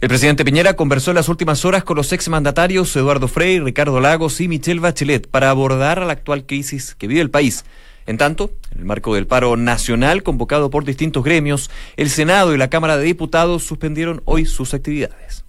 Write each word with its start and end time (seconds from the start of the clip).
El 0.00 0.08
presidente 0.08 0.44
Piñera 0.44 0.74
conversó 0.74 1.10
en 1.12 1.14
las 1.14 1.28
últimas 1.28 1.64
horas 1.64 1.84
con 1.84 1.96
los 1.96 2.12
exmandatarios 2.12 2.94
Eduardo 2.96 3.28
Frei, 3.28 3.60
Ricardo 3.60 4.00
Lagos 4.00 4.40
y 4.40 4.48
Michelle 4.48 4.80
Bachelet 4.80 5.28
para 5.28 5.50
abordar 5.50 6.02
la 6.02 6.12
actual 6.12 6.44
crisis 6.44 6.96
que 6.96 7.06
vive 7.06 7.20
el 7.20 7.30
país. 7.30 7.64
En 8.06 8.18
tanto, 8.18 8.50
en 8.72 8.80
el 8.80 8.84
marco 8.84 9.14
del 9.14 9.28
paro 9.28 9.56
nacional 9.56 10.22
convocado 10.22 10.70
por 10.70 10.84
distintos 10.84 11.22
gremios, 11.22 11.70
el 11.96 12.10
Senado 12.10 12.54
y 12.54 12.58
la 12.58 12.70
Cámara 12.70 12.96
de 12.96 13.04
Diputados 13.04 13.62
suspendieron 13.62 14.22
hoy 14.24 14.44
sus 14.44 14.74
actividades. 14.74 15.44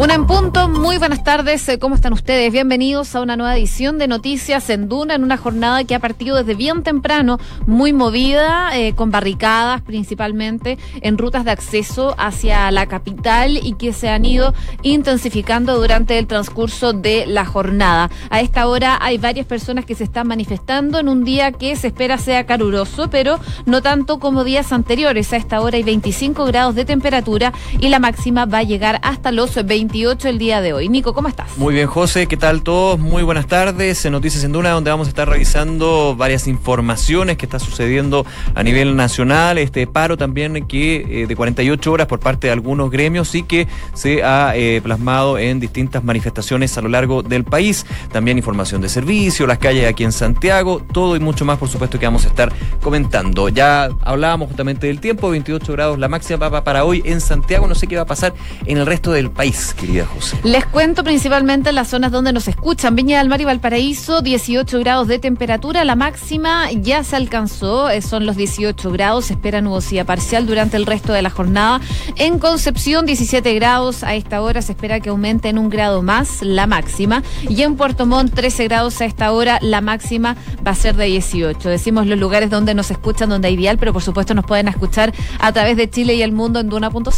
Una 0.00 0.14
en 0.14 0.26
punto, 0.26 0.66
muy 0.70 0.96
buenas 0.96 1.22
tardes, 1.24 1.68
eh, 1.68 1.78
¿cómo 1.78 1.94
están 1.94 2.14
ustedes? 2.14 2.50
Bienvenidos 2.50 3.14
a 3.14 3.20
una 3.20 3.36
nueva 3.36 3.54
edición 3.54 3.98
de 3.98 4.08
Noticias 4.08 4.70
en 4.70 4.88
Duna, 4.88 5.14
en 5.14 5.22
una 5.22 5.36
jornada 5.36 5.84
que 5.84 5.94
ha 5.94 5.98
partido 5.98 6.38
desde 6.38 6.54
bien 6.54 6.82
temprano, 6.82 7.38
muy 7.66 7.92
movida, 7.92 8.70
eh, 8.78 8.94
con 8.94 9.10
barricadas 9.10 9.82
principalmente 9.82 10.78
en 11.02 11.18
rutas 11.18 11.44
de 11.44 11.50
acceso 11.50 12.14
hacia 12.16 12.70
la 12.70 12.86
capital 12.86 13.58
y 13.58 13.74
que 13.74 13.92
se 13.92 14.08
han 14.08 14.24
ido 14.24 14.54
intensificando 14.80 15.78
durante 15.78 16.18
el 16.18 16.26
transcurso 16.26 16.94
de 16.94 17.26
la 17.26 17.44
jornada. 17.44 18.08
A 18.30 18.40
esta 18.40 18.68
hora 18.68 18.96
hay 19.02 19.18
varias 19.18 19.44
personas 19.44 19.84
que 19.84 19.94
se 19.94 20.04
están 20.04 20.28
manifestando 20.28 20.98
en 20.98 21.10
un 21.10 21.24
día 21.24 21.52
que 21.52 21.76
se 21.76 21.88
espera 21.88 22.16
sea 22.16 22.46
caluroso, 22.46 23.10
pero 23.10 23.38
no 23.66 23.82
tanto 23.82 24.18
como 24.18 24.44
días 24.44 24.72
anteriores. 24.72 25.30
A 25.34 25.36
esta 25.36 25.60
hora 25.60 25.76
hay 25.76 25.82
25 25.82 26.46
grados 26.46 26.74
de 26.74 26.86
temperatura 26.86 27.52
y 27.80 27.90
la 27.90 27.98
máxima 27.98 28.46
va 28.46 28.58
a 28.58 28.62
llegar 28.62 28.98
hasta 29.02 29.30
los 29.30 29.62
20 29.62 29.89
el 29.92 30.38
día 30.38 30.60
de 30.60 30.72
hoy. 30.72 30.88
Nico, 30.88 31.14
¿cómo 31.14 31.26
estás? 31.26 31.58
Muy 31.58 31.74
bien, 31.74 31.88
José, 31.88 32.28
¿qué 32.28 32.36
tal 32.36 32.62
todos? 32.62 32.98
Muy 32.98 33.24
buenas 33.24 33.48
tardes. 33.48 34.04
En 34.04 34.12
Noticias 34.12 34.44
en 34.44 34.52
Duna, 34.52 34.70
donde 34.70 34.88
vamos 34.88 35.08
a 35.08 35.10
estar 35.10 35.28
revisando 35.28 36.14
varias 36.16 36.46
informaciones 36.46 37.36
que 37.36 37.44
está 37.44 37.58
sucediendo 37.58 38.24
a 38.54 38.62
nivel 38.62 38.94
nacional. 38.94 39.58
Este 39.58 39.88
paro 39.88 40.16
también 40.16 40.66
que 40.68 41.22
eh, 41.22 41.26
de 41.26 41.36
48 41.36 41.92
horas 41.92 42.06
por 42.06 42.20
parte 42.20 42.46
de 42.46 42.52
algunos 42.52 42.90
gremios 42.90 43.34
y 43.34 43.42
que 43.42 43.66
se 43.92 44.22
ha 44.22 44.52
eh, 44.54 44.80
plasmado 44.80 45.38
en 45.38 45.58
distintas 45.58 46.04
manifestaciones 46.04 46.78
a 46.78 46.82
lo 46.82 46.88
largo 46.88 47.24
del 47.24 47.42
país. 47.42 47.84
También 48.12 48.38
información 48.38 48.80
de 48.80 48.88
servicio, 48.88 49.46
las 49.48 49.58
calles 49.58 49.88
aquí 49.88 50.04
en 50.04 50.12
Santiago, 50.12 50.82
todo 50.92 51.16
y 51.16 51.20
mucho 51.20 51.44
más, 51.44 51.58
por 51.58 51.68
supuesto, 51.68 51.98
que 51.98 52.06
vamos 52.06 52.24
a 52.26 52.28
estar 52.28 52.52
comentando. 52.80 53.48
Ya 53.48 53.88
hablábamos 54.02 54.48
justamente 54.48 54.86
del 54.86 55.00
tiempo, 55.00 55.30
28 55.30 55.72
grados 55.72 55.98
la 55.98 56.08
máxima 56.08 56.62
para 56.62 56.84
hoy 56.84 57.02
en 57.04 57.20
Santiago. 57.20 57.66
No 57.66 57.74
sé 57.74 57.88
qué 57.88 57.96
va 57.96 58.02
a 58.02 58.06
pasar 58.06 58.34
en 58.66 58.78
el 58.78 58.86
resto 58.86 59.10
del 59.10 59.30
país 59.30 59.74
querida 59.80 60.06
José? 60.06 60.38
Les 60.44 60.64
cuento 60.66 61.02
principalmente 61.02 61.70
en 61.70 61.74
las 61.74 61.88
zonas 61.88 62.12
donde 62.12 62.32
nos 62.32 62.46
escuchan. 62.48 62.94
Viña 62.94 63.18
del 63.18 63.28
Mar 63.28 63.40
y 63.40 63.44
Valparaíso, 63.44 64.20
18 64.20 64.78
grados 64.80 65.08
de 65.08 65.18
temperatura. 65.18 65.84
La 65.84 65.96
máxima 65.96 66.70
ya 66.72 67.02
se 67.02 67.16
alcanzó, 67.16 67.88
eh, 67.88 68.02
son 68.02 68.26
los 68.26 68.36
18 68.36 68.92
grados. 68.92 69.26
Se 69.26 69.32
espera 69.32 69.60
nubosidad 69.60 70.06
parcial 70.06 70.46
durante 70.46 70.76
el 70.76 70.86
resto 70.86 71.12
de 71.12 71.22
la 71.22 71.30
jornada. 71.30 71.80
En 72.16 72.38
Concepción, 72.38 73.06
17 73.06 73.54
grados. 73.54 74.04
A 74.04 74.14
esta 74.14 74.42
hora 74.42 74.62
se 74.62 74.72
espera 74.72 75.00
que 75.00 75.08
aumente 75.08 75.48
en 75.48 75.58
un 75.58 75.70
grado 75.70 76.02
más 76.02 76.42
la 76.42 76.66
máxima. 76.66 77.22
Y 77.48 77.62
en 77.62 77.76
Puerto 77.76 78.06
Montt, 78.06 78.34
13 78.34 78.64
grados 78.64 79.00
a 79.00 79.06
esta 79.06 79.32
hora. 79.32 79.58
La 79.62 79.80
máxima 79.80 80.36
va 80.66 80.72
a 80.72 80.74
ser 80.74 80.96
de 80.96 81.06
18. 81.06 81.68
Decimos 81.68 82.06
los 82.06 82.18
lugares 82.18 82.50
donde 82.50 82.74
nos 82.74 82.90
escuchan, 82.90 83.30
donde 83.30 83.48
hay 83.48 83.56
dial, 83.56 83.78
pero 83.78 83.92
por 83.92 84.02
supuesto 84.02 84.34
nos 84.34 84.44
pueden 84.44 84.68
escuchar 84.68 85.12
a 85.38 85.52
través 85.52 85.76
de 85.76 85.88
Chile 85.88 86.14
y 86.14 86.22
el 86.22 86.32
mundo 86.32 86.60
en 86.60 86.68
duna.cl. 86.68 87.10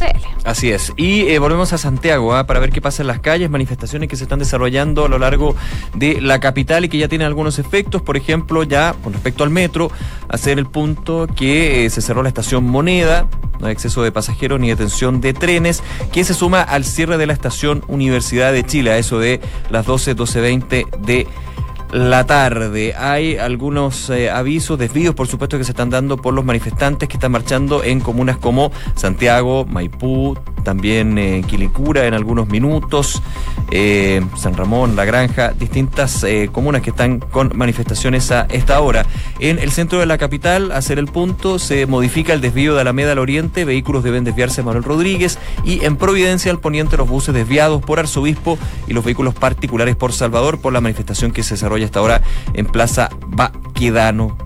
Así 0.45 0.71
es. 0.71 0.93
Y 0.97 1.23
eh, 1.29 1.39
volvemos 1.39 1.73
a 1.73 1.79
Santiago. 1.79 2.35
¿ah? 2.35 2.47
Para 2.53 2.61
ver 2.61 2.71
qué 2.71 2.83
pasa 2.83 3.03
en 3.03 3.07
las 3.07 3.21
calles, 3.21 3.49
manifestaciones 3.49 4.11
que 4.11 4.17
se 4.17 4.25
están 4.25 4.39
desarrollando 4.39 5.07
a 5.07 5.09
lo 5.09 5.19
largo 5.19 5.57
de 5.95 6.21
la 6.21 6.39
capital 6.39 6.85
y 6.85 6.91
que 6.91 6.99
ya 6.99 7.09
tienen 7.09 7.27
algunos 7.27 7.59
efectos, 7.59 8.03
por 8.03 8.19
ejemplo, 8.19 8.63
ya 8.63 8.95
con 9.03 9.15
respecto 9.15 9.43
al 9.43 9.49
metro, 9.49 9.91
hacer 10.29 10.59
el 10.59 10.67
punto 10.67 11.27
que 11.35 11.87
eh, 11.87 11.89
se 11.89 12.03
cerró 12.03 12.23
la 12.23 12.29
estación 12.29 12.65
Moneda, 12.65 13.27
no 13.59 13.69
hay 13.69 13.73
exceso 13.73 14.03
de 14.03 14.13
pasajeros 14.13 14.61
ni 14.61 14.69
detención 14.69 15.23
de 15.23 15.33
trenes, 15.33 15.83
que 16.13 16.25
se 16.25 16.35
suma 16.35 16.61
al 16.61 16.85
cierre 16.85 17.17
de 17.17 17.27
la 17.27 17.33
estación 17.33 17.85
Universidad 17.89 18.53
de 18.53 18.67
Chile, 18.67 18.91
a 18.91 18.99
eso 18.99 19.19
de 19.19 19.41
las 19.71 19.87
12, 19.87 20.15
12.20 20.15 20.91
de 20.99 21.27
la 21.93 22.27
tarde. 22.27 22.95
Hay 22.97 23.37
algunos 23.37 24.09
eh, 24.11 24.31
avisos, 24.31 24.79
desvíos, 24.79 25.15
por 25.15 25.29
supuesto, 25.29 25.59
que 25.59 25.65
se 25.65 25.73
están 25.73 25.91
dando 25.91 26.17
por 26.17 26.33
los 26.33 26.45
manifestantes 26.45 27.09
que 27.09 27.17
están 27.17 27.33
marchando 27.33 27.85
en 27.85 28.01
comunas 28.01 28.39
como 28.39 28.73
Santiago, 28.95 29.67
Maipú, 29.67 30.37
también 30.65 31.19
eh, 31.19 31.45
Quilicura 31.47 32.07
en 32.07 32.15
algunos 32.15 32.49
minutos, 32.49 33.23
eh, 33.71 34.25
San 34.37 34.57
Ramón, 34.57 34.97
La 34.97 35.05
Granja, 35.05 35.53
distintas 35.53 36.25
comunas 36.51 36.83
que 36.83 36.91
están 36.91 37.19
con 37.19 37.53
manifestaciones 37.55 38.31
a 38.31 38.47
esta 38.51 38.81
hora. 38.81 39.05
En 39.39 39.59
el 39.59 39.71
centro 39.71 39.99
de 39.99 40.07
la 40.07 40.19
capital, 40.19 40.73
hacer 40.73 40.99
el 40.99 41.07
punto, 41.07 41.59
se 41.59 41.87
modifica 41.87 42.33
el 42.33 42.41
desvío 42.41 42.75
de 42.75 42.81
Alameda 42.81 43.13
al 43.13 43.19
Oriente, 43.19 43.65
vehículos 43.65 44.03
deben 44.03 44.25
desviarse 44.25 44.63
a 44.63 44.65
Manuel 44.65 44.85
Rodríguez 44.85 45.39
y 45.65 45.85
en 45.85 45.97
Providencia 45.97 46.51
al 46.51 46.61
Poniente 46.61 46.97
los 46.97 47.09
buses 47.09 47.35
desviados 47.35 47.83
por 47.83 47.99
Arzobispo 47.99 48.59
y 48.87 48.95
los 48.95 49.05
vehículos 49.05 49.35
particulares 49.35 49.97
por 49.97 50.13
Salvador 50.13 50.61
por 50.61 50.73
la 50.73 50.81
manifestación 50.81 51.33
que 51.33 51.43
se 51.43 51.55
desarrolla 51.55 51.82
hasta 51.85 52.01
ahora 52.01 52.23
en 52.55 52.67
Plaza 52.67 53.11
Baquedano 53.29 54.37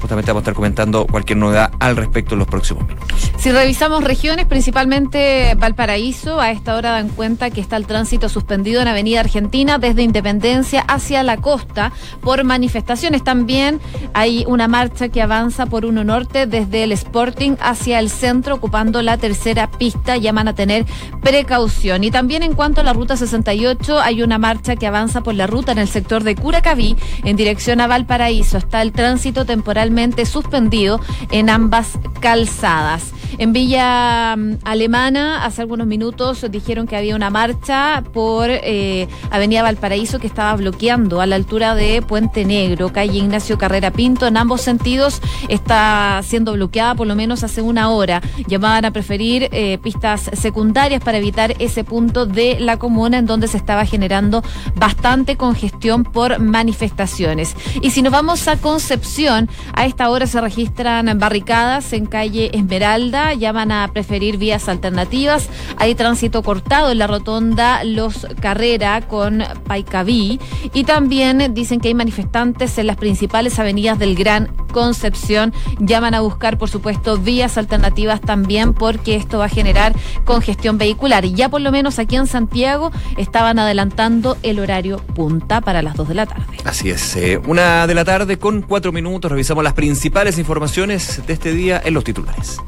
Justamente 0.00 0.30
vamos 0.30 0.42
a 0.42 0.44
estar 0.44 0.54
comentando 0.54 1.06
cualquier 1.06 1.38
novedad 1.38 1.72
al 1.80 1.96
respecto 1.96 2.34
en 2.34 2.38
los 2.40 2.48
próximos 2.48 2.86
minutos. 2.86 3.27
Si 3.38 3.52
revisamos 3.52 4.02
regiones, 4.02 4.46
principalmente 4.46 5.54
Valparaíso, 5.56 6.40
a 6.40 6.50
esta 6.50 6.74
hora 6.74 6.90
dan 6.90 7.08
cuenta 7.08 7.50
que 7.50 7.60
está 7.60 7.76
el 7.76 7.86
tránsito 7.86 8.28
suspendido 8.28 8.82
en 8.82 8.88
Avenida 8.88 9.20
Argentina 9.20 9.78
desde 9.78 10.02
Independencia 10.02 10.80
hacia 10.80 11.22
la 11.22 11.36
costa 11.36 11.92
por 12.20 12.42
manifestaciones. 12.42 13.22
También 13.22 13.80
hay 14.12 14.44
una 14.48 14.66
marcha 14.66 15.08
que 15.08 15.22
avanza 15.22 15.66
por 15.66 15.86
Uno 15.86 16.02
Norte 16.02 16.46
desde 16.46 16.82
el 16.82 16.90
Sporting 16.90 17.52
hacia 17.60 18.00
el 18.00 18.10
centro, 18.10 18.56
ocupando 18.56 19.02
la 19.02 19.18
tercera 19.18 19.70
pista. 19.70 20.16
Llaman 20.16 20.48
a 20.48 20.56
tener 20.56 20.84
precaución. 21.22 22.02
Y 22.02 22.10
también 22.10 22.42
en 22.42 22.54
cuanto 22.54 22.80
a 22.80 22.84
la 22.84 22.92
ruta 22.92 23.16
68, 23.16 24.00
hay 24.00 24.22
una 24.22 24.38
marcha 24.38 24.74
que 24.74 24.88
avanza 24.88 25.20
por 25.20 25.36
la 25.36 25.46
ruta 25.46 25.70
en 25.70 25.78
el 25.78 25.88
sector 25.88 26.24
de 26.24 26.34
Curacaví 26.34 26.96
en 27.22 27.36
dirección 27.36 27.80
a 27.80 27.86
Valparaíso. 27.86 28.58
Está 28.58 28.82
el 28.82 28.90
tránsito 28.90 29.44
temporal 29.44 29.92
suspendido 30.24 31.00
en 31.30 31.50
ambas 31.50 32.00
calzadas. 32.20 33.12
En 33.36 33.52
Villa 33.52 34.34
mm, 34.36 34.58
Alemana, 34.64 35.44
hace 35.44 35.60
algunos 35.60 35.86
minutos 35.86 36.46
dijeron 36.50 36.86
que 36.86 36.96
había 36.96 37.14
una 37.14 37.30
marcha 37.30 38.02
por 38.12 38.48
eh, 38.50 39.08
Avenida 39.30 39.62
Valparaíso 39.62 40.18
que 40.18 40.26
estaba 40.26 40.56
bloqueando 40.56 41.20
a 41.20 41.26
la 41.26 41.36
altura 41.36 41.74
de 41.74 42.02
Puente 42.02 42.44
Negro, 42.44 42.92
calle 42.92 43.18
Ignacio 43.18 43.58
Carrera 43.58 43.90
Pinto. 43.90 44.26
En 44.26 44.36
ambos 44.36 44.60
sentidos 44.62 45.20
está 45.48 46.20
siendo 46.22 46.54
bloqueada 46.54 46.94
por 46.94 47.06
lo 47.06 47.14
menos 47.14 47.44
hace 47.44 47.62
una 47.62 47.90
hora. 47.90 48.22
Llamaban 48.46 48.84
a 48.84 48.90
preferir 48.90 49.48
eh, 49.52 49.78
pistas 49.82 50.30
secundarias 50.32 51.02
para 51.02 51.18
evitar 51.18 51.54
ese 51.58 51.84
punto 51.84 52.26
de 52.26 52.58
la 52.60 52.78
comuna 52.78 53.18
en 53.18 53.26
donde 53.26 53.48
se 53.48 53.56
estaba 53.56 53.84
generando 53.84 54.42
bastante 54.74 55.36
congestión 55.36 56.04
por 56.04 56.38
manifestaciones. 56.38 57.54
Y 57.82 57.90
si 57.90 58.02
nos 58.02 58.12
vamos 58.12 58.46
a 58.48 58.56
Concepción, 58.56 59.48
a 59.74 59.86
esta 59.86 60.10
hora 60.10 60.26
se 60.26 60.40
registran 60.40 61.18
barricadas 61.18 61.92
en 61.92 62.06
calle 62.06 62.50
Esmeralda, 62.52 63.17
ya 63.34 63.52
van 63.52 63.72
a 63.72 63.88
preferir 63.92 64.36
vías 64.36 64.68
alternativas. 64.68 65.48
Hay 65.76 65.94
tránsito 65.94 66.42
cortado 66.42 66.90
en 66.90 66.98
la 66.98 67.06
rotonda 67.06 67.84
Los 67.84 68.26
Carrera 68.40 69.00
con 69.02 69.42
Paicaví 69.66 70.40
y 70.72 70.84
también 70.84 71.54
dicen 71.54 71.80
que 71.80 71.88
hay 71.88 71.94
manifestantes 71.94 72.78
en 72.78 72.86
las 72.86 72.96
principales 72.96 73.58
avenidas 73.58 73.98
del 73.98 74.14
Gran 74.14 74.46
Concepción. 74.72 75.52
Llaman 75.78 76.14
a 76.14 76.20
buscar, 76.20 76.58
por 76.58 76.68
supuesto, 76.68 77.16
vías 77.18 77.58
alternativas 77.58 78.20
también 78.20 78.74
porque 78.74 79.16
esto 79.16 79.38
va 79.38 79.46
a 79.46 79.48
generar 79.48 79.94
congestión 80.24 80.78
vehicular. 80.78 81.24
Y 81.24 81.34
ya 81.34 81.48
por 81.48 81.60
lo 81.60 81.72
menos 81.72 81.98
aquí 81.98 82.16
en 82.16 82.26
Santiago 82.26 82.90
estaban 83.16 83.58
adelantando 83.58 84.36
el 84.42 84.60
horario 84.60 84.98
punta 85.14 85.60
para 85.60 85.82
las 85.82 85.94
2 85.96 86.08
de 86.08 86.14
la 86.14 86.26
tarde. 86.26 86.44
Así 86.64 86.90
es, 86.90 87.16
eh, 87.16 87.40
una 87.46 87.86
de 87.86 87.94
la 87.94 88.04
tarde 88.04 88.38
con 88.38 88.62
cuatro 88.62 88.92
minutos 88.92 89.30
revisamos 89.30 89.64
las 89.64 89.72
principales 89.72 90.38
informaciones 90.38 91.26
de 91.26 91.32
este 91.32 91.52
día 91.52 91.80
en 91.84 91.94
los 91.94 92.04
titulares. 92.04 92.58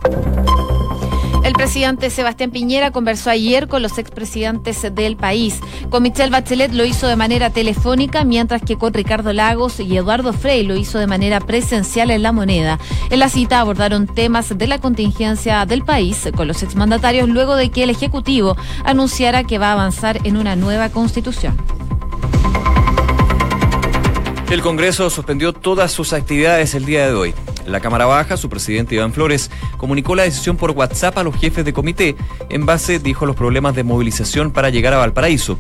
El 1.45 1.55
presidente 1.55 2.11
Sebastián 2.11 2.51
Piñera 2.51 2.91
conversó 2.91 3.31
ayer 3.31 3.67
con 3.67 3.83
los 3.83 3.99
expresidentes 3.99 4.87
del 4.95 5.17
país. 5.17 5.59
Con 5.89 6.03
Michelle 6.03 6.31
Bachelet 6.31 6.73
lo 6.73 6.85
hizo 6.85 7.07
de 7.07 7.17
manera 7.17 7.51
telefónica, 7.51 8.25
mientras 8.25 8.63
que 8.63 8.77
con 8.77 8.93
Ricardo 8.93 9.33
Lagos 9.33 9.81
y 9.81 9.97
Eduardo 9.97 10.33
Frei 10.33 10.65
lo 10.65 10.77
hizo 10.77 10.99
de 10.99 11.07
manera 11.07 11.41
presencial 11.41 12.11
en 12.11 12.23
la 12.23 12.33
moneda. 12.33 12.79
En 13.11 13.19
la 13.19 13.29
cita 13.29 13.61
abordaron 13.61 14.07
temas 14.07 14.57
de 14.57 14.67
la 14.67 14.79
contingencia 14.79 15.65
del 15.65 15.83
país 15.83 16.29
con 16.37 16.47
los 16.47 16.63
exmandatarios 16.63 17.29
luego 17.29 17.57
de 17.57 17.71
que 17.71 17.83
el 17.83 17.91
Ejecutivo 17.91 18.57
anunciara 18.85 19.45
que 19.45 19.59
va 19.59 19.71
a 19.71 19.73
avanzar 19.73 20.21
en 20.25 20.37
una 20.37 20.57
nueva 20.57 20.91
constitución. 20.91 21.57
El 24.51 24.63
Congreso 24.63 25.09
suspendió 25.11 25.53
todas 25.53 25.93
sus 25.93 26.13
actividades 26.13 26.75
el 26.75 26.85
día 26.85 27.07
de 27.07 27.15
hoy. 27.15 27.35
La 27.71 27.81
Cámara 27.81 28.07
Baja, 28.07 28.37
su 28.37 28.49
presidente 28.49 28.97
Iván 28.97 29.13
Flores 29.13 29.51
comunicó 29.77 30.15
la 30.15 30.25
decisión 30.25 30.57
por 30.57 30.73
WhatsApp 30.73 31.17
a 31.19 31.23
los 31.23 31.37
jefes 31.37 31.65
de 31.65 31.73
comité 31.73 32.17
en 32.49 32.67
base, 32.67 32.99
dijo, 32.99 33.25
a 33.25 33.29
los 33.29 33.37
problemas 33.37 33.75
de 33.75 33.85
movilización 33.85 34.51
para 34.51 34.71
llegar 34.71 34.93
a 34.93 34.99
Valparaíso. 34.99 35.59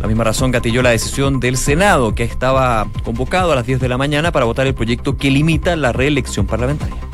La 0.00 0.08
misma 0.08 0.24
razón 0.24 0.50
gatilló 0.50 0.82
la 0.82 0.90
decisión 0.90 1.40
del 1.40 1.58
Senado, 1.58 2.14
que 2.14 2.24
estaba 2.24 2.88
convocado 3.04 3.52
a 3.52 3.54
las 3.54 3.66
10 3.66 3.80
de 3.80 3.88
la 3.88 3.98
mañana 3.98 4.32
para 4.32 4.46
votar 4.46 4.66
el 4.66 4.74
proyecto 4.74 5.16
que 5.16 5.30
limita 5.30 5.76
la 5.76 5.92
reelección 5.92 6.46
parlamentaria. 6.46 7.09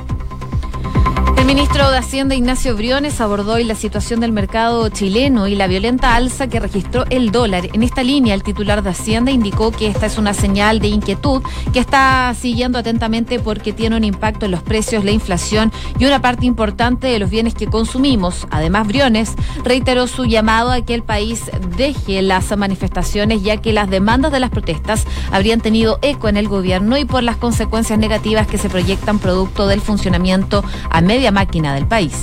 El 1.47 1.55
ministro 1.55 1.93
de 1.93 1.99
Hacienda 1.99 2.35
Ignacio 2.35 2.75
Briones 2.75 3.21
abordó 3.21 3.53
hoy 3.53 3.63
la 3.63 3.77
situación 3.77 4.19
del 4.19 4.33
mercado 4.33 4.89
chileno 4.89 5.47
y 5.47 5.55
la 5.55 5.69
violenta 5.69 6.17
alza 6.17 6.49
que 6.49 6.59
registró 6.59 7.05
el 7.09 7.31
dólar. 7.31 7.69
En 7.73 7.85
esta 7.85 8.03
línea, 8.03 8.35
el 8.35 8.43
titular 8.43 8.83
de 8.83 8.91
Hacienda 8.91 9.31
indicó 9.31 9.71
que 9.71 9.87
esta 9.87 10.07
es 10.07 10.19
una 10.19 10.35
señal 10.35 10.81
de 10.81 10.89
inquietud 10.89 11.45
que 11.73 11.79
está 11.79 12.35
siguiendo 12.35 12.81
atentamente 12.81 13.39
porque 13.39 13.73
tiene 13.73 13.95
un 13.95 14.03
impacto 14.03 14.47
en 14.47 14.51
los 14.51 14.63
precios, 14.65 15.05
la 15.05 15.13
inflación 15.13 15.71
y 16.01 16.07
una 16.07 16.21
parte 16.21 16.47
importante 16.47 17.07
de 17.07 17.21
los 17.21 17.31
bienes 17.31 17.55
que 17.55 17.69
consumimos. 17.69 18.49
Además, 18.51 18.89
Briones 18.89 19.37
reiteró 19.63 20.09
su 20.09 20.25
llamado 20.25 20.73
a 20.73 20.81
que 20.81 20.95
el 20.95 21.05
país 21.05 21.43
deje 21.77 22.23
las 22.23 22.57
manifestaciones 22.57 23.45
ya 23.45 23.59
que 23.59 23.73
las 23.73 23.89
demandas 23.89 24.33
de 24.33 24.41
las 24.41 24.51
protestas 24.51 25.07
habrían 25.31 25.61
tenido 25.61 26.01
eco 26.03 26.29
en 26.29 26.39
el 26.39 26.49
gobierno 26.49 26.99
y 26.99 27.05
por 27.05 27.23
las 27.23 27.37
consecuencias 27.37 28.01
negativas 28.01 28.49
que 28.49 28.59
se 28.59 28.69
proyectan 28.69 29.21
producto 29.21 29.69
del 29.69 29.81
funcionamiento 29.81 30.65
a 30.91 31.01
media 31.01 31.36
máquina 31.37 31.75
del 31.75 31.87
país. 31.87 32.15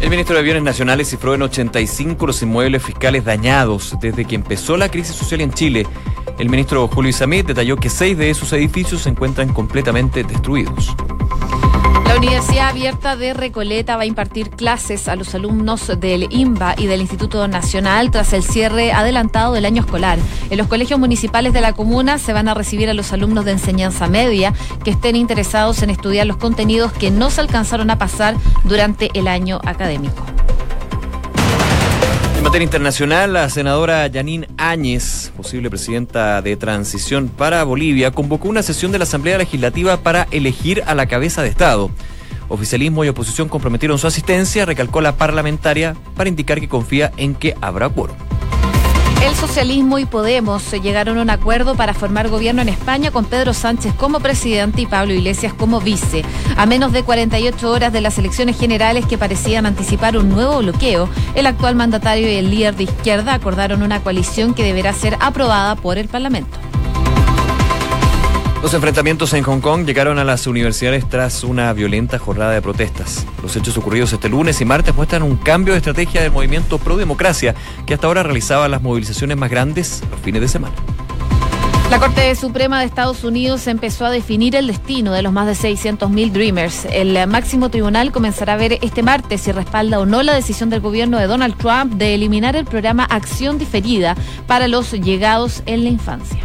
El 0.00 0.08
ministro 0.08 0.36
de 0.36 0.42
Bienes 0.42 0.62
Nacionales 0.62 1.10
cifró 1.10 1.34
en 1.34 1.42
85 1.42 2.26
los 2.26 2.40
inmuebles 2.40 2.82
fiscales 2.82 3.26
dañados 3.26 3.94
desde 4.00 4.24
que 4.24 4.34
empezó 4.34 4.78
la 4.78 4.88
crisis 4.88 5.14
social 5.14 5.42
en 5.42 5.52
Chile. 5.52 5.86
El 6.38 6.48
ministro 6.48 6.88
Julio 6.88 7.10
Isamit 7.10 7.46
detalló 7.46 7.76
que 7.76 7.90
seis 7.90 8.16
de 8.16 8.30
esos 8.30 8.50
edificios 8.54 9.02
se 9.02 9.10
encuentran 9.10 9.52
completamente 9.52 10.24
destruidos. 10.24 10.96
La 12.14 12.20
Universidad 12.20 12.68
Abierta 12.68 13.16
de 13.16 13.34
Recoleta 13.34 13.96
va 13.96 14.04
a 14.04 14.06
impartir 14.06 14.50
clases 14.50 15.08
a 15.08 15.16
los 15.16 15.34
alumnos 15.34 15.90
del 15.98 16.28
IMBA 16.32 16.76
y 16.78 16.86
del 16.86 17.00
Instituto 17.00 17.48
Nacional 17.48 18.12
tras 18.12 18.32
el 18.32 18.44
cierre 18.44 18.92
adelantado 18.92 19.52
del 19.52 19.64
año 19.64 19.82
escolar. 19.82 20.20
En 20.48 20.56
los 20.56 20.68
colegios 20.68 21.00
municipales 21.00 21.52
de 21.52 21.60
la 21.60 21.72
comuna 21.72 22.18
se 22.18 22.32
van 22.32 22.46
a 22.46 22.54
recibir 22.54 22.88
a 22.88 22.94
los 22.94 23.12
alumnos 23.12 23.44
de 23.44 23.50
enseñanza 23.50 24.06
media 24.06 24.54
que 24.84 24.92
estén 24.92 25.16
interesados 25.16 25.82
en 25.82 25.90
estudiar 25.90 26.28
los 26.28 26.36
contenidos 26.36 26.92
que 26.92 27.10
no 27.10 27.30
se 27.30 27.40
alcanzaron 27.40 27.90
a 27.90 27.98
pasar 27.98 28.36
durante 28.62 29.10
el 29.18 29.26
año 29.26 29.58
académico. 29.64 30.33
Materia 32.54 32.66
internacional, 32.66 33.32
la 33.32 33.50
senadora 33.50 34.08
Janine 34.14 34.46
Áñez, 34.58 35.32
posible 35.36 35.70
presidenta 35.70 36.40
de 36.40 36.56
transición 36.56 37.26
para 37.26 37.64
Bolivia, 37.64 38.12
convocó 38.12 38.48
una 38.48 38.62
sesión 38.62 38.92
de 38.92 38.98
la 38.98 39.02
Asamblea 39.02 39.38
Legislativa 39.38 39.96
para 39.96 40.28
elegir 40.30 40.84
a 40.86 40.94
la 40.94 41.06
cabeza 41.06 41.42
de 41.42 41.48
Estado. 41.48 41.90
Oficialismo 42.48 43.04
y 43.04 43.08
oposición 43.08 43.48
comprometieron 43.48 43.98
su 43.98 44.06
asistencia, 44.06 44.66
recalcó 44.66 45.00
la 45.00 45.16
parlamentaria, 45.16 45.96
para 46.14 46.28
indicar 46.28 46.60
que 46.60 46.68
confía 46.68 47.10
en 47.16 47.34
que 47.34 47.56
habrá 47.60 47.88
quórum. 47.88 48.14
El 49.24 49.34
socialismo 49.34 49.98
y 49.98 50.04
Podemos 50.04 50.70
llegaron 50.82 51.16
a 51.16 51.22
un 51.22 51.30
acuerdo 51.30 51.74
para 51.76 51.94
formar 51.94 52.28
gobierno 52.28 52.60
en 52.60 52.68
España 52.68 53.10
con 53.10 53.24
Pedro 53.24 53.54
Sánchez 53.54 53.94
como 53.94 54.20
presidente 54.20 54.82
y 54.82 54.86
Pablo 54.86 55.14
Iglesias 55.14 55.54
como 55.54 55.80
vice. 55.80 56.22
A 56.58 56.66
menos 56.66 56.92
de 56.92 57.04
48 57.04 57.70
horas 57.70 57.90
de 57.90 58.02
las 58.02 58.18
elecciones 58.18 58.58
generales 58.58 59.06
que 59.06 59.16
parecían 59.16 59.64
anticipar 59.64 60.18
un 60.18 60.28
nuevo 60.28 60.58
bloqueo, 60.58 61.08
el 61.34 61.46
actual 61.46 61.74
mandatario 61.74 62.30
y 62.30 62.34
el 62.34 62.50
líder 62.50 62.76
de 62.76 62.84
izquierda 62.84 63.32
acordaron 63.32 63.82
una 63.82 64.02
coalición 64.02 64.52
que 64.52 64.62
deberá 64.62 64.92
ser 64.92 65.16
aprobada 65.20 65.74
por 65.74 65.96
el 65.96 66.08
Parlamento. 66.08 66.63
Los 68.64 68.72
enfrentamientos 68.72 69.34
en 69.34 69.42
Hong 69.42 69.60
Kong 69.60 69.84
llegaron 69.84 70.18
a 70.18 70.24
las 70.24 70.46
universidades 70.46 71.06
tras 71.06 71.44
una 71.44 71.70
violenta 71.74 72.18
jornada 72.18 72.52
de 72.52 72.62
protestas. 72.62 73.26
Los 73.42 73.54
hechos 73.56 73.76
ocurridos 73.76 74.14
este 74.14 74.30
lunes 74.30 74.58
y 74.62 74.64
martes 74.64 74.94
muestran 74.94 75.22
un 75.22 75.36
cambio 75.36 75.74
de 75.74 75.78
estrategia 75.80 76.22
del 76.22 76.32
movimiento 76.32 76.78
pro 76.78 76.96
democracia, 76.96 77.54
que 77.84 77.92
hasta 77.92 78.06
ahora 78.06 78.22
realizaba 78.22 78.66
las 78.68 78.80
movilizaciones 78.80 79.36
más 79.36 79.50
grandes 79.50 80.02
los 80.10 80.18
fines 80.20 80.40
de 80.40 80.48
semana. 80.48 80.74
La 81.90 81.98
Corte 81.98 82.34
Suprema 82.36 82.80
de 82.80 82.86
Estados 82.86 83.22
Unidos 83.22 83.66
empezó 83.66 84.06
a 84.06 84.10
definir 84.10 84.56
el 84.56 84.68
destino 84.68 85.12
de 85.12 85.20
los 85.20 85.34
más 85.34 85.46
de 85.46 85.68
600.000 85.68 86.32
Dreamers. 86.32 86.86
El 86.86 87.26
máximo 87.26 87.68
tribunal 87.68 88.12
comenzará 88.12 88.54
a 88.54 88.56
ver 88.56 88.78
este 88.80 89.02
martes 89.02 89.42
si 89.42 89.52
respalda 89.52 90.00
o 90.00 90.06
no 90.06 90.22
la 90.22 90.32
decisión 90.32 90.70
del 90.70 90.80
gobierno 90.80 91.18
de 91.18 91.26
Donald 91.26 91.58
Trump 91.58 91.96
de 91.96 92.14
eliminar 92.14 92.56
el 92.56 92.64
programa 92.64 93.04
Acción 93.04 93.58
Diferida 93.58 94.16
para 94.46 94.68
los 94.68 94.92
llegados 94.92 95.62
en 95.66 95.84
la 95.84 95.90
infancia. 95.90 96.40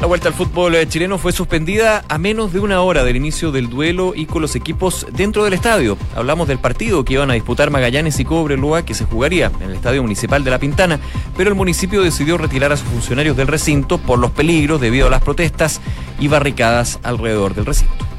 La 0.00 0.06
vuelta 0.06 0.28
al 0.28 0.34
fútbol 0.34 0.74
eh, 0.74 0.86
chileno 0.86 1.18
fue 1.18 1.32
suspendida 1.32 2.04
a 2.08 2.18
menos 2.18 2.52
de 2.52 2.60
una 2.60 2.82
hora 2.82 3.04
del 3.04 3.16
inicio 3.16 3.52
del 3.52 3.70
duelo 3.70 4.12
y 4.14 4.26
con 4.26 4.42
los 4.42 4.54
equipos 4.54 5.06
dentro 5.12 5.44
del 5.44 5.54
estadio. 5.54 5.96
Hablamos 6.14 6.48
del 6.48 6.58
partido 6.58 7.04
que 7.04 7.14
iban 7.14 7.30
a 7.30 7.34
disputar 7.34 7.70
Magallanes 7.70 8.20
y 8.20 8.24
Cobreloa 8.24 8.84
que 8.84 8.94
se 8.94 9.06
jugaría 9.06 9.50
en 9.60 9.70
el 9.70 9.76
Estadio 9.76 10.02
Municipal 10.02 10.44
de 10.44 10.50
La 10.50 10.58
Pintana, 10.58 11.00
pero 11.36 11.48
el 11.48 11.56
municipio 11.56 12.02
decidió 12.02 12.36
retirar 12.36 12.72
a 12.72 12.76
sus 12.76 12.88
funcionarios 12.88 13.36
del 13.36 13.46
recinto 13.46 13.98
por 13.98 14.18
los 14.18 14.32
peligros 14.32 14.80
debido 14.80 15.06
a 15.06 15.10
las 15.10 15.22
protestas 15.22 15.80
y 16.20 16.28
barricadas 16.28 16.98
alrededor 17.02 17.54
del 17.54 17.66
recinto. 17.66 18.13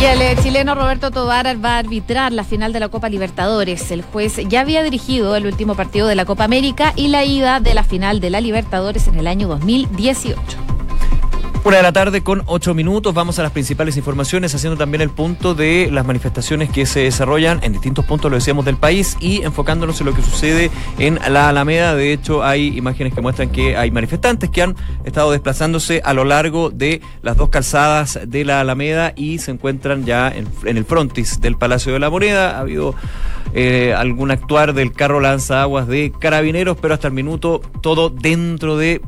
Y 0.00 0.04
el 0.04 0.42
chileno 0.42 0.74
Roberto 0.74 1.10
Tobar 1.10 1.62
va 1.62 1.74
a 1.74 1.78
arbitrar 1.78 2.32
la 2.32 2.42
final 2.42 2.72
de 2.72 2.80
la 2.80 2.88
Copa 2.88 3.10
Libertadores. 3.10 3.90
El 3.90 4.00
juez 4.00 4.36
ya 4.48 4.62
había 4.62 4.82
dirigido 4.82 5.36
el 5.36 5.44
último 5.44 5.74
partido 5.74 6.06
de 6.06 6.14
la 6.14 6.24
Copa 6.24 6.44
América 6.44 6.94
y 6.96 7.08
la 7.08 7.26
ida 7.26 7.60
de 7.60 7.74
la 7.74 7.84
final 7.84 8.18
de 8.18 8.30
la 8.30 8.40
Libertadores 8.40 9.08
en 9.08 9.18
el 9.18 9.26
año 9.26 9.46
2018. 9.48 10.69
Una 11.62 11.76
de 11.76 11.82
la 11.82 11.92
tarde 11.92 12.22
con 12.22 12.42
ocho 12.46 12.72
minutos. 12.72 13.12
Vamos 13.12 13.38
a 13.38 13.42
las 13.42 13.52
principales 13.52 13.98
informaciones, 13.98 14.54
haciendo 14.54 14.78
también 14.78 15.02
el 15.02 15.10
punto 15.10 15.54
de 15.54 15.90
las 15.92 16.06
manifestaciones 16.06 16.70
que 16.70 16.86
se 16.86 17.00
desarrollan 17.00 17.60
en 17.62 17.72
distintos 17.72 18.06
puntos, 18.06 18.30
lo 18.30 18.38
decíamos, 18.38 18.64
del 18.64 18.78
país 18.78 19.18
y 19.20 19.42
enfocándonos 19.42 20.00
en 20.00 20.06
lo 20.06 20.14
que 20.14 20.22
sucede 20.22 20.70
en 20.98 21.18
la 21.28 21.50
Alameda. 21.50 21.94
De 21.94 22.14
hecho, 22.14 22.42
hay 22.42 22.78
imágenes 22.78 23.12
que 23.12 23.20
muestran 23.20 23.50
que 23.50 23.76
hay 23.76 23.90
manifestantes 23.90 24.48
que 24.48 24.62
han 24.62 24.74
estado 25.04 25.32
desplazándose 25.32 26.00
a 26.02 26.14
lo 26.14 26.24
largo 26.24 26.70
de 26.70 27.02
las 27.20 27.36
dos 27.36 27.50
calzadas 27.50 28.18
de 28.26 28.46
la 28.46 28.60
Alameda 28.60 29.12
y 29.14 29.36
se 29.38 29.50
encuentran 29.50 30.06
ya 30.06 30.32
en, 30.34 30.48
el 30.64 30.84
frontis 30.86 31.42
del 31.42 31.58
Palacio 31.58 31.92
de 31.92 31.98
la 31.98 32.08
Moneda. 32.08 32.56
Ha 32.56 32.60
habido 32.60 32.94
eh, 33.52 33.94
algún 33.94 34.30
actuar 34.30 34.72
del 34.72 34.92
carro 34.92 35.20
lanzaguas 35.20 35.86
de 35.86 36.10
carabineros, 36.18 36.78
pero 36.80 36.94
hasta 36.94 37.08
el 37.08 37.14
minuto 37.14 37.60
todo 37.82 38.08
dentro 38.08 38.78
de 38.78 39.02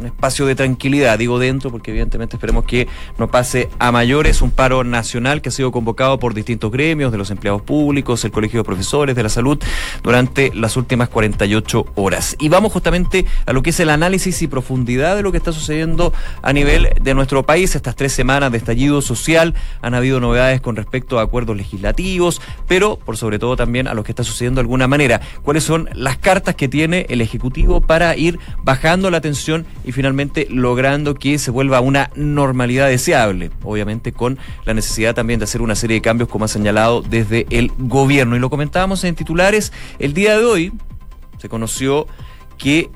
un 0.00 0.06
espacio 0.06 0.46
de 0.46 0.54
tranquilidad, 0.54 1.18
digo 1.18 1.38
dentro 1.38 1.70
porque 1.70 1.90
evidentemente 1.90 2.36
esperemos 2.36 2.64
que 2.64 2.88
no 3.18 3.30
pase 3.30 3.68
a 3.78 3.92
mayores, 3.92 4.42
un 4.42 4.50
paro 4.50 4.82
nacional 4.82 5.42
que 5.42 5.50
ha 5.50 5.52
sido 5.52 5.70
convocado 5.70 6.18
por 6.18 6.34
distintos 6.34 6.70
gremios, 6.70 7.12
de 7.12 7.18
los 7.18 7.30
empleados 7.30 7.62
públicos, 7.62 8.24
el 8.24 8.30
Colegio 8.30 8.60
de 8.60 8.64
Profesores, 8.64 9.14
de 9.14 9.22
la 9.22 9.28
Salud, 9.28 9.58
durante 10.02 10.52
las 10.54 10.76
últimas 10.76 11.08
48 11.08 11.86
horas. 11.94 12.36
Y 12.38 12.48
vamos 12.48 12.72
justamente 12.72 13.26
a 13.46 13.52
lo 13.52 13.62
que 13.62 13.70
es 13.70 13.80
el 13.80 13.90
análisis 13.90 14.40
y 14.42 14.48
profundidad 14.48 15.16
de 15.16 15.22
lo 15.22 15.32
que 15.32 15.38
está 15.38 15.52
sucediendo 15.52 16.12
a 16.42 16.52
nivel 16.52 16.88
de 17.00 17.14
nuestro 17.14 17.44
país. 17.44 17.74
Estas 17.74 17.94
tres 17.94 18.12
semanas 18.12 18.50
de 18.52 18.58
estallido 18.58 19.02
social 19.02 19.54
han 19.82 19.94
habido 19.94 20.18
novedades 20.18 20.60
con 20.60 20.76
respecto 20.76 21.18
a 21.18 21.22
acuerdos 21.22 21.56
legislativos, 21.56 22.40
pero 22.66 22.96
por 22.96 23.16
sobre 23.16 23.38
todo 23.38 23.56
también 23.56 23.86
a 23.86 23.94
lo 23.94 24.02
que 24.02 24.12
está 24.12 24.24
sucediendo 24.24 24.60
de 24.60 24.62
alguna 24.62 24.88
manera. 24.88 25.20
¿Cuáles 25.42 25.64
son 25.64 25.88
las 25.92 26.16
cartas 26.16 26.54
que 26.54 26.68
tiene 26.68 27.06
el 27.10 27.20
Ejecutivo 27.20 27.80
para 27.80 28.16
ir 28.16 28.38
bajando 28.62 29.10
la 29.10 29.20
tensión 29.20 29.66
finalmente 29.92 30.46
logrando 30.50 31.14
que 31.14 31.38
se 31.38 31.50
vuelva 31.50 31.80
una 31.80 32.10
normalidad 32.14 32.88
deseable, 32.88 33.50
obviamente 33.62 34.12
con 34.12 34.38
la 34.64 34.74
necesidad 34.74 35.14
también 35.14 35.40
de 35.40 35.44
hacer 35.44 35.62
una 35.62 35.74
serie 35.74 35.96
de 35.96 36.02
cambios 36.02 36.28
como 36.28 36.44
ha 36.44 36.48
señalado 36.48 37.02
desde 37.02 37.46
el 37.50 37.72
gobierno. 37.78 38.36
Y 38.36 38.38
lo 38.38 38.50
comentábamos 38.50 39.04
en 39.04 39.14
titulares, 39.14 39.72
el 39.98 40.14
día 40.14 40.36
de 40.38 40.44
hoy 40.44 40.72
se 41.38 41.48
conoció 41.48 42.06
que 42.58 42.90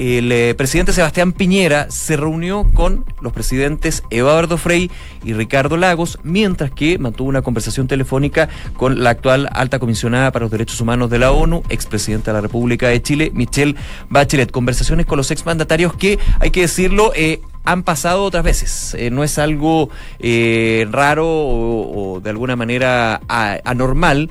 el 0.00 0.32
eh, 0.32 0.54
presidente 0.54 0.94
Sebastián 0.94 1.32
Piñera 1.32 1.90
se 1.90 2.16
reunió 2.16 2.64
con 2.72 3.04
los 3.20 3.34
presidentes 3.34 4.02
Eduardo 4.08 4.56
Frei 4.56 4.90
y 5.22 5.34
Ricardo 5.34 5.76
Lagos, 5.76 6.18
mientras 6.22 6.70
que 6.70 6.98
mantuvo 6.98 7.28
una 7.28 7.42
conversación 7.42 7.86
telefónica 7.86 8.48
con 8.78 9.02
la 9.04 9.10
actual 9.10 9.50
alta 9.52 9.78
comisionada 9.78 10.32
para 10.32 10.44
los 10.44 10.50
derechos 10.50 10.80
humanos 10.80 11.10
de 11.10 11.18
la 11.18 11.32
ONU, 11.32 11.62
expresidenta 11.68 12.30
de 12.30 12.38
la 12.38 12.40
República 12.40 12.88
de 12.88 13.02
Chile, 13.02 13.30
Michelle 13.34 13.76
Bachelet. 14.08 14.50
Conversaciones 14.50 15.04
con 15.04 15.18
los 15.18 15.30
exmandatarios 15.30 15.92
que, 15.92 16.18
hay 16.38 16.50
que 16.50 16.62
decirlo, 16.62 17.12
eh, 17.14 17.42
han 17.64 17.82
pasado 17.82 18.24
otras 18.24 18.42
veces. 18.42 18.96
Eh, 18.98 19.10
no 19.10 19.22
es 19.22 19.38
algo 19.38 19.90
raro 20.90 21.26
o, 21.28 22.20
de 22.24 22.30
alguna 22.30 22.56
manera 22.56 23.20
anormal 23.28 24.30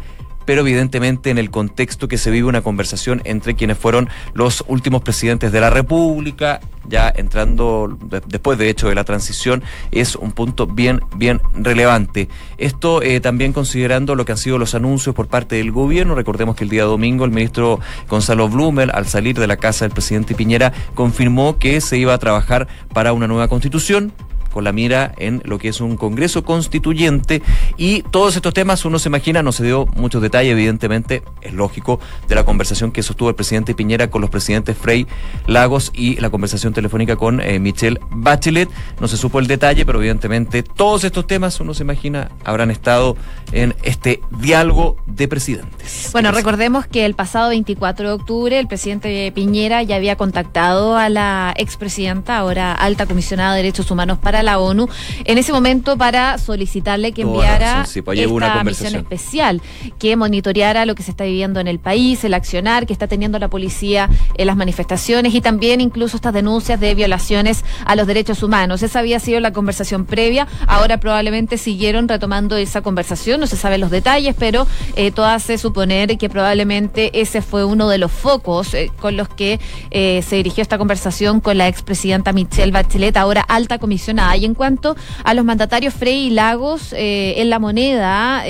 pero 0.49 0.61
evidentemente 0.61 1.29
en 1.29 1.37
el 1.37 1.51
contexto 1.51 2.07
que 2.07 2.17
se 2.17 2.31
vive 2.31 2.47
una 2.47 2.63
conversación 2.63 3.21
entre 3.23 3.53
quienes 3.53 3.77
fueron 3.77 4.09
los 4.33 4.63
últimos 4.67 5.03
presidentes 5.03 5.51
de 5.51 5.61
la 5.61 5.69
República, 5.69 6.59
ya 6.87 7.13
entrando 7.15 7.95
después 8.25 8.57
de 8.57 8.67
hecho 8.67 8.89
de 8.89 8.95
la 8.95 9.03
transición, 9.03 9.61
es 9.91 10.15
un 10.15 10.31
punto 10.31 10.65
bien, 10.65 11.01
bien 11.15 11.39
relevante. 11.53 12.29
Esto 12.57 13.03
eh, 13.03 13.19
también 13.19 13.53
considerando 13.53 14.15
lo 14.15 14.25
que 14.25 14.31
han 14.31 14.39
sido 14.39 14.57
los 14.57 14.73
anuncios 14.73 15.13
por 15.13 15.27
parte 15.27 15.57
del 15.57 15.71
gobierno, 15.71 16.15
recordemos 16.15 16.55
que 16.55 16.63
el 16.63 16.71
día 16.71 16.85
domingo 16.85 17.25
el 17.25 17.31
ministro 17.31 17.79
Gonzalo 18.09 18.49
Blumel, 18.49 18.89
al 18.91 19.05
salir 19.05 19.37
de 19.37 19.45
la 19.45 19.57
casa 19.57 19.85
del 19.85 19.91
presidente 19.91 20.33
Piñera, 20.33 20.73
confirmó 20.95 21.59
que 21.59 21.79
se 21.79 21.99
iba 21.99 22.15
a 22.15 22.17
trabajar 22.17 22.67
para 22.91 23.13
una 23.13 23.27
nueva 23.27 23.49
constitución, 23.49 24.13
con 24.51 24.63
la 24.63 24.71
mira 24.71 25.13
en 25.17 25.41
lo 25.45 25.57
que 25.57 25.69
es 25.69 25.81
un 25.81 25.97
Congreso 25.97 26.43
constituyente 26.43 27.41
y 27.77 28.03
todos 28.03 28.35
estos 28.35 28.53
temas 28.53 28.85
uno 28.85 28.99
se 28.99 29.09
imagina, 29.09 29.43
no 29.43 29.51
se 29.51 29.63
dio 29.63 29.85
muchos 29.95 30.21
detalles, 30.21 30.51
evidentemente, 30.51 31.23
es 31.41 31.53
lógico, 31.53 31.99
de 32.27 32.35
la 32.35 32.43
conversación 32.43 32.91
que 32.91 33.03
sostuvo 33.03 33.29
el 33.29 33.35
presidente 33.35 33.75
Piñera 33.75 34.09
con 34.09 34.21
los 34.21 34.29
presidentes 34.29 34.77
Frey 34.77 35.07
Lagos 35.47 35.91
y 35.93 36.15
la 36.19 36.29
conversación 36.29 36.73
telefónica 36.73 37.15
con 37.15 37.41
eh, 37.41 37.59
Michelle 37.59 37.99
Bachelet. 38.09 38.69
No 38.99 39.07
se 39.07 39.17
supo 39.17 39.39
el 39.39 39.47
detalle, 39.47 39.85
pero 39.85 39.99
evidentemente 39.99 40.63
todos 40.63 41.03
estos 41.03 41.27
temas, 41.27 41.59
uno 41.59 41.73
se 41.73 41.83
imagina, 41.83 42.29
habrán 42.43 42.71
estado 42.71 43.15
en 43.51 43.75
este 43.83 44.21
diálogo 44.39 44.97
de 45.05 45.27
presidentes. 45.27 46.09
Bueno, 46.11 46.31
recordemos 46.31 46.87
que 46.87 47.05
el 47.05 47.15
pasado 47.15 47.49
24 47.49 48.07
de 48.07 48.13
octubre 48.13 48.59
el 48.59 48.67
presidente 48.67 49.31
Piñera 49.33 49.83
ya 49.83 49.95
había 49.95 50.15
contactado 50.15 50.95
a 50.95 51.09
la 51.09 51.53
expresidenta, 51.57 52.37
ahora 52.37 52.73
alta 52.73 53.05
comisionada 53.05 53.53
de 53.53 53.63
Derechos 53.63 53.89
Humanos 53.91 54.17
para 54.19 54.38
la 54.43 54.59
ONU, 54.59 54.87
en 55.25 55.37
ese 55.37 55.51
momento 55.51 55.97
para 55.97 56.37
solicitarle 56.37 57.11
que 57.11 57.23
enviara 57.23 57.85
pues, 58.03 58.17
esta 58.17 58.63
misión 58.63 58.95
especial, 58.95 59.61
que 59.97 60.15
monitoreara 60.15 60.85
lo 60.85 60.95
que 60.95 61.03
se 61.03 61.11
está 61.11 61.23
viviendo 61.23 61.59
en 61.59 61.67
el 61.67 61.79
país, 61.79 62.23
el 62.23 62.33
accionar 62.33 62.85
que 62.85 62.93
está 62.93 63.07
teniendo 63.07 63.39
la 63.39 63.47
policía 63.47 64.09
en 64.35 64.47
las 64.47 64.55
manifestaciones 64.55 65.33
y 65.33 65.41
también 65.41 65.81
incluso 65.81 66.17
estas 66.17 66.33
denuncias 66.33 66.79
de 66.79 66.95
violaciones 66.95 67.63
a 67.85 67.95
los 67.95 68.07
derechos 68.07 68.43
humanos. 68.43 68.83
Esa 68.83 68.99
había 68.99 69.19
sido 69.19 69.39
la 69.39 69.53
conversación 69.53 70.05
previa, 70.05 70.47
ahora 70.67 70.99
probablemente 70.99 71.57
siguieron 71.57 72.07
retomando 72.07 72.57
esa 72.57 72.81
conversación, 72.81 73.39
no 73.39 73.47
se 73.47 73.57
saben 73.57 73.81
los 73.81 73.91
detalles, 73.91 74.35
pero 74.37 74.67
eh, 74.95 75.11
todo 75.11 75.25
hace 75.25 75.57
suponer 75.57 76.17
que 76.17 76.29
probablemente 76.29 77.19
ese 77.19 77.41
fue 77.41 77.65
uno 77.65 77.89
de 77.89 77.97
los 77.97 78.11
focos 78.11 78.73
eh, 78.73 78.91
con 78.99 79.17
los 79.17 79.29
que 79.29 79.59
eh, 79.91 80.23
se 80.27 80.37
dirigió 80.37 80.61
esta 80.61 80.77
conversación 80.77 81.39
con 81.39 81.57
la 81.57 81.67
expresidenta 81.67 82.33
Michelle 82.33 82.71
Bachelet, 82.71 83.17
ahora 83.17 83.41
alta 83.41 83.77
comisionada. 83.79 84.28
Y 84.35 84.45
en 84.45 84.53
cuanto 84.53 84.95
a 85.23 85.33
los 85.33 85.45
mandatarios 85.45 85.93
Frey 85.93 86.27
y 86.27 86.29
Lagos 86.29 86.93
en 86.93 87.49
la 87.49 87.59
moneda, 87.59 88.43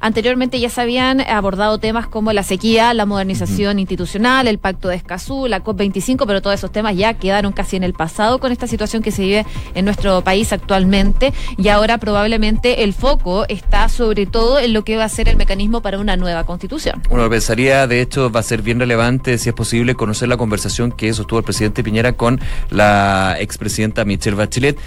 anteriormente 0.00 0.60
ya 0.60 0.68
se 0.68 0.80
habían 0.80 1.20
abordado 1.20 1.78
temas 1.78 2.06
como 2.06 2.32
la 2.32 2.42
sequía, 2.42 2.94
la 2.94 3.06
modernización 3.06 3.78
institucional, 3.78 4.48
el 4.48 4.58
pacto 4.58 4.88
de 4.88 4.96
Escazú, 4.96 5.46
la 5.46 5.62
COP25, 5.62 6.24
pero 6.26 6.42
todos 6.42 6.54
esos 6.54 6.72
temas 6.72 6.96
ya 6.96 7.14
quedaron 7.14 7.52
casi 7.52 7.76
en 7.76 7.84
el 7.84 7.94
pasado 7.94 8.38
con 8.38 8.52
esta 8.52 8.66
situación 8.66 9.02
que 9.02 9.10
se 9.10 9.22
vive 9.22 9.46
en 9.74 9.84
nuestro 9.84 10.22
país 10.22 10.52
actualmente. 10.52 11.32
Y 11.56 11.68
ahora 11.68 11.98
probablemente 11.98 12.84
el 12.84 12.92
foco 12.92 13.44
está 13.48 13.88
sobre 13.88 14.26
todo 14.26 14.58
en 14.58 14.72
lo 14.72 14.84
que 14.84 14.96
va 14.96 15.04
a 15.04 15.08
ser 15.08 15.28
el 15.28 15.36
mecanismo 15.36 15.80
para 15.80 15.98
una 15.98 16.16
nueva 16.16 16.44
constitución. 16.44 17.02
Uno 17.10 17.28
pensaría, 17.30 17.86
de 17.86 18.00
hecho, 18.00 18.30
va 18.30 18.40
a 18.40 18.42
ser 18.42 18.62
bien 18.62 18.78
relevante, 18.78 19.38
si 19.38 19.48
es 19.48 19.54
posible, 19.54 19.94
conocer 19.94 20.28
la 20.28 20.36
conversación 20.36 20.92
que 20.92 21.12
sostuvo 21.12 21.38
el 21.38 21.44
presidente 21.44 21.82
Piñera 21.82 22.12
con 22.12 22.40
la 22.70 23.36
expresidenta 23.38 24.04
Michelle 24.04 24.36
Bachelet 24.36 24.78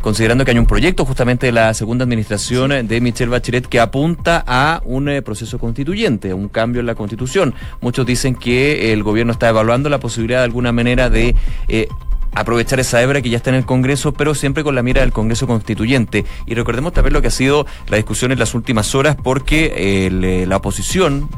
considerando 0.00 0.44
que 0.44 0.52
hay 0.52 0.58
un 0.58 0.66
proyecto 0.66 1.04
justamente 1.04 1.46
de 1.46 1.52
la 1.52 1.74
segunda 1.74 2.04
administración 2.04 2.86
de 2.86 3.00
Michelle 3.00 3.30
Bachelet 3.30 3.66
que 3.66 3.80
apunta 3.80 4.42
a 4.46 4.80
un 4.84 5.08
eh, 5.08 5.22
proceso 5.22 5.58
constituyente, 5.58 6.34
un 6.34 6.48
cambio 6.48 6.80
en 6.80 6.86
la 6.86 6.94
constitución. 6.94 7.54
Muchos 7.80 8.06
dicen 8.06 8.34
que 8.34 8.92
el 8.92 9.02
gobierno 9.02 9.32
está 9.32 9.48
evaluando 9.48 9.88
la 9.88 10.00
posibilidad 10.00 10.38
de 10.38 10.44
alguna 10.44 10.72
manera 10.72 11.10
de 11.10 11.34
eh, 11.68 11.88
aprovechar 12.32 12.80
esa 12.80 13.02
hebra 13.02 13.22
que 13.22 13.30
ya 13.30 13.36
está 13.36 13.50
en 13.50 13.56
el 13.56 13.66
Congreso, 13.66 14.12
pero 14.12 14.34
siempre 14.34 14.64
con 14.64 14.74
la 14.74 14.82
mira 14.82 15.00
del 15.02 15.12
Congreso 15.12 15.46
Constituyente. 15.46 16.24
Y 16.46 16.54
recordemos 16.54 16.92
también 16.92 17.12
lo 17.12 17.22
que 17.22 17.28
ha 17.28 17.32
sido 17.32 17.66
la 17.88 17.96
discusión 17.96 18.32
en 18.32 18.38
las 18.38 18.54
últimas 18.54 18.94
horas, 18.94 19.16
porque 19.22 19.72
eh, 19.76 20.46
la 20.46 20.56
oposición 20.56 21.28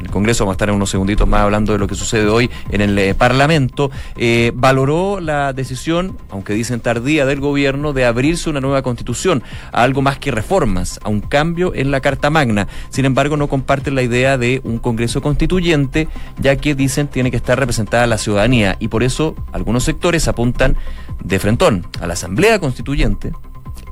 el 0.00 0.10
Congreso, 0.10 0.44
vamos 0.44 0.54
a 0.54 0.56
estar 0.56 0.68
en 0.68 0.74
unos 0.74 0.90
segunditos 0.90 1.28
más 1.28 1.42
hablando 1.42 1.72
de 1.72 1.78
lo 1.78 1.86
que 1.86 1.94
sucede 1.94 2.28
hoy 2.28 2.50
en 2.70 2.80
el 2.80 2.98
eh, 2.98 3.14
Parlamento, 3.14 3.90
eh, 4.16 4.52
valoró 4.54 5.20
la 5.20 5.52
decisión, 5.52 6.16
aunque 6.30 6.54
dicen 6.54 6.80
tardía, 6.80 7.26
del 7.26 7.40
gobierno 7.40 7.92
de 7.92 8.04
abrirse 8.04 8.50
una 8.50 8.60
nueva 8.60 8.82
constitución, 8.82 9.42
a 9.72 9.82
algo 9.82 10.02
más 10.02 10.18
que 10.18 10.30
reformas, 10.30 11.00
a 11.02 11.08
un 11.08 11.20
cambio 11.20 11.74
en 11.74 11.90
la 11.90 12.00
Carta 12.00 12.30
Magna. 12.30 12.68
Sin 12.88 13.04
embargo, 13.04 13.36
no 13.36 13.48
comparten 13.48 13.94
la 13.94 14.02
idea 14.02 14.38
de 14.38 14.60
un 14.64 14.78
Congreso 14.78 15.20
constituyente, 15.22 16.08
ya 16.38 16.56
que 16.56 16.74
dicen 16.74 17.08
tiene 17.08 17.30
que 17.30 17.36
estar 17.36 17.58
representada 17.58 18.06
la 18.06 18.18
ciudadanía 18.18 18.76
y 18.80 18.88
por 18.88 19.02
eso 19.02 19.34
algunos 19.52 19.84
sectores 19.84 20.28
apuntan 20.28 20.76
de 21.22 21.38
frentón 21.38 21.86
a 22.00 22.06
la 22.06 22.14
Asamblea 22.14 22.58
Constituyente, 22.58 23.32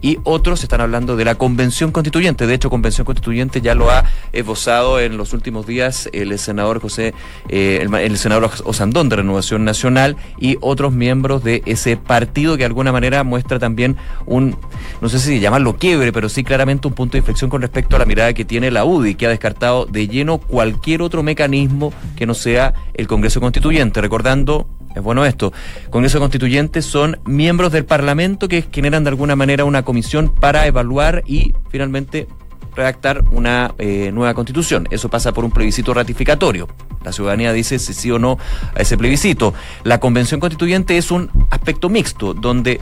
y 0.01 0.19
otros 0.25 0.63
están 0.63 0.81
hablando 0.81 1.17
de 1.17 1.25
la 1.25 1.35
convención 1.37 1.93
constituyente. 1.93 2.47
De 2.47 2.55
hecho, 2.55 2.71
convención 2.71 3.05
constituyente 3.05 3.61
ya 3.61 3.75
lo 3.75 3.91
ha 3.91 4.05
esbozado 4.33 5.01
en 5.01 5.17
los 5.17 5.33
últimos 5.33 5.67
días 5.67 6.09
el 6.13 6.39
senador 6.39 6.81
José, 6.81 7.15
eh, 7.49 7.81
el, 7.83 8.19
senador 8.19 8.51
Osandón 8.65 9.09
de 9.09 9.17
Renovación 9.17 9.65
Nacional 9.65 10.17
y 10.39 10.57
otros 10.61 10.93
miembros 10.93 11.43
de 11.43 11.63
ese 11.67 11.97
partido 11.97 12.55
que 12.55 12.59
de 12.59 12.67
alguna 12.67 12.93
manera 12.93 13.25
muestra 13.25 13.59
también 13.59 13.97
un, 14.27 14.57
no 15.01 15.09
sé 15.09 15.19
si 15.19 15.41
llamarlo 15.41 15.77
quiebre, 15.77 16.13
pero 16.13 16.29
sí 16.29 16.45
claramente 16.45 16.89
un 16.89 16.95
punto 16.95 17.13
de 17.13 17.19
inflexión 17.19 17.51
con 17.51 17.63
respecto 17.63 17.97
a 17.97 17.99
la 17.99 18.05
mirada 18.05 18.33
que 18.33 18.45
tiene 18.45 18.71
la 18.71 18.85
UDI, 18.85 19.15
que 19.15 19.27
ha 19.27 19.31
descartado 19.31 19.87
de 19.87 20.09
lleno 20.09 20.39
cualquier 20.39 21.03
otro 21.03 21.23
mecanismo 21.23 21.93
que 22.17 22.27
no 22.27 22.35
sea 22.35 22.75
el 22.95 23.07
Congreso 23.07 23.41
Constituyente, 23.41 24.01
recordando 24.01 24.67
es 24.95 25.03
bueno 25.03 25.25
esto. 25.25 25.53
Congreso 25.91 26.19
Constituyente 26.19 26.83
son 26.83 27.19
miembros 27.25 27.73
del 27.73 27.85
Parlamento 27.85 28.49
que 28.49 28.65
generan 28.73 29.05
de 29.05 29.11
alguna 29.11 29.37
manera 29.37 29.65
una 29.65 29.85
comisión 29.85 30.29
para 30.29 30.67
evaluar 30.67 31.23
y 31.27 31.55
finalmente 31.71 32.27
redactar 32.75 33.25
una 33.33 33.75
eh, 33.79 34.11
nueva 34.13 34.35
constitución. 34.35 34.87
Eso 34.91 35.09
pasa 35.09 35.33
por 35.33 35.45
un 35.45 35.51
plebiscito 35.51 35.93
ratificatorio. 35.93 36.69
La 37.05 37.13
ciudadanía 37.13 37.53
dice 37.53 37.79
si 37.79 37.93
sí 37.93 38.11
o 38.11 38.19
no 38.19 38.39
a 38.75 38.81
ese 38.81 38.97
plebiscito. 38.97 39.53
La 39.83 39.99
convención 39.99 40.41
constituyente 40.41 40.97
es 40.97 41.11
un 41.11 41.31
aspecto 41.51 41.89
mixto, 41.89 42.35
donde 42.35 42.81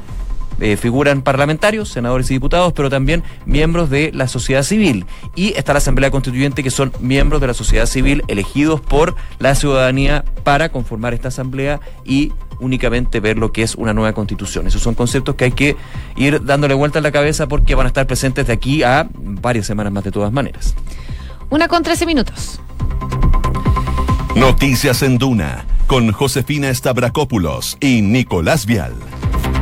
eh, 0.60 0.76
figuran 0.76 1.22
parlamentarios, 1.22 1.88
senadores 1.88 2.30
y 2.30 2.34
diputados, 2.34 2.72
pero 2.72 2.90
también 2.90 3.22
miembros 3.44 3.90
de 3.90 4.10
la 4.12 4.28
sociedad 4.28 4.62
civil. 4.62 5.06
Y 5.34 5.54
está 5.56 5.72
la 5.72 5.78
Asamblea 5.78 6.10
Constituyente, 6.10 6.62
que 6.62 6.70
son 6.70 6.92
miembros 7.00 7.40
de 7.40 7.46
la 7.48 7.54
sociedad 7.54 7.86
civil 7.86 8.22
elegidos 8.28 8.80
por 8.80 9.14
la 9.38 9.54
ciudadanía 9.54 10.24
para 10.44 10.70
conformar 10.70 11.14
esta 11.14 11.28
asamblea 11.28 11.80
y 12.04 12.32
únicamente 12.60 13.20
ver 13.20 13.36
lo 13.36 13.52
que 13.52 13.62
es 13.62 13.74
una 13.74 13.92
nueva 13.92 14.12
constitución. 14.12 14.66
Esos 14.66 14.82
son 14.82 14.94
conceptos 14.94 15.34
que 15.34 15.44
hay 15.44 15.52
que 15.52 15.76
ir 16.16 16.44
dándole 16.44 16.74
vuelta 16.74 16.98
a 16.98 17.02
la 17.02 17.12
cabeza 17.12 17.48
porque 17.48 17.74
van 17.74 17.86
a 17.86 17.88
estar 17.88 18.06
presentes 18.06 18.46
de 18.46 18.52
aquí 18.52 18.82
a 18.82 19.08
varias 19.12 19.66
semanas 19.66 19.92
más 19.92 20.04
de 20.04 20.10
todas 20.10 20.32
maneras. 20.32 20.74
Una 21.50 21.68
con 21.68 21.82
trece 21.82 22.06
minutos. 22.06 22.60
Noticias 24.34 25.02
en 25.02 25.18
Duna 25.18 25.64
con 25.86 26.12
Josefina 26.12 26.72
Stavrakopoulos 26.74 27.78
y 27.80 28.02
Nicolás 28.02 28.66
Vial. 28.66 28.94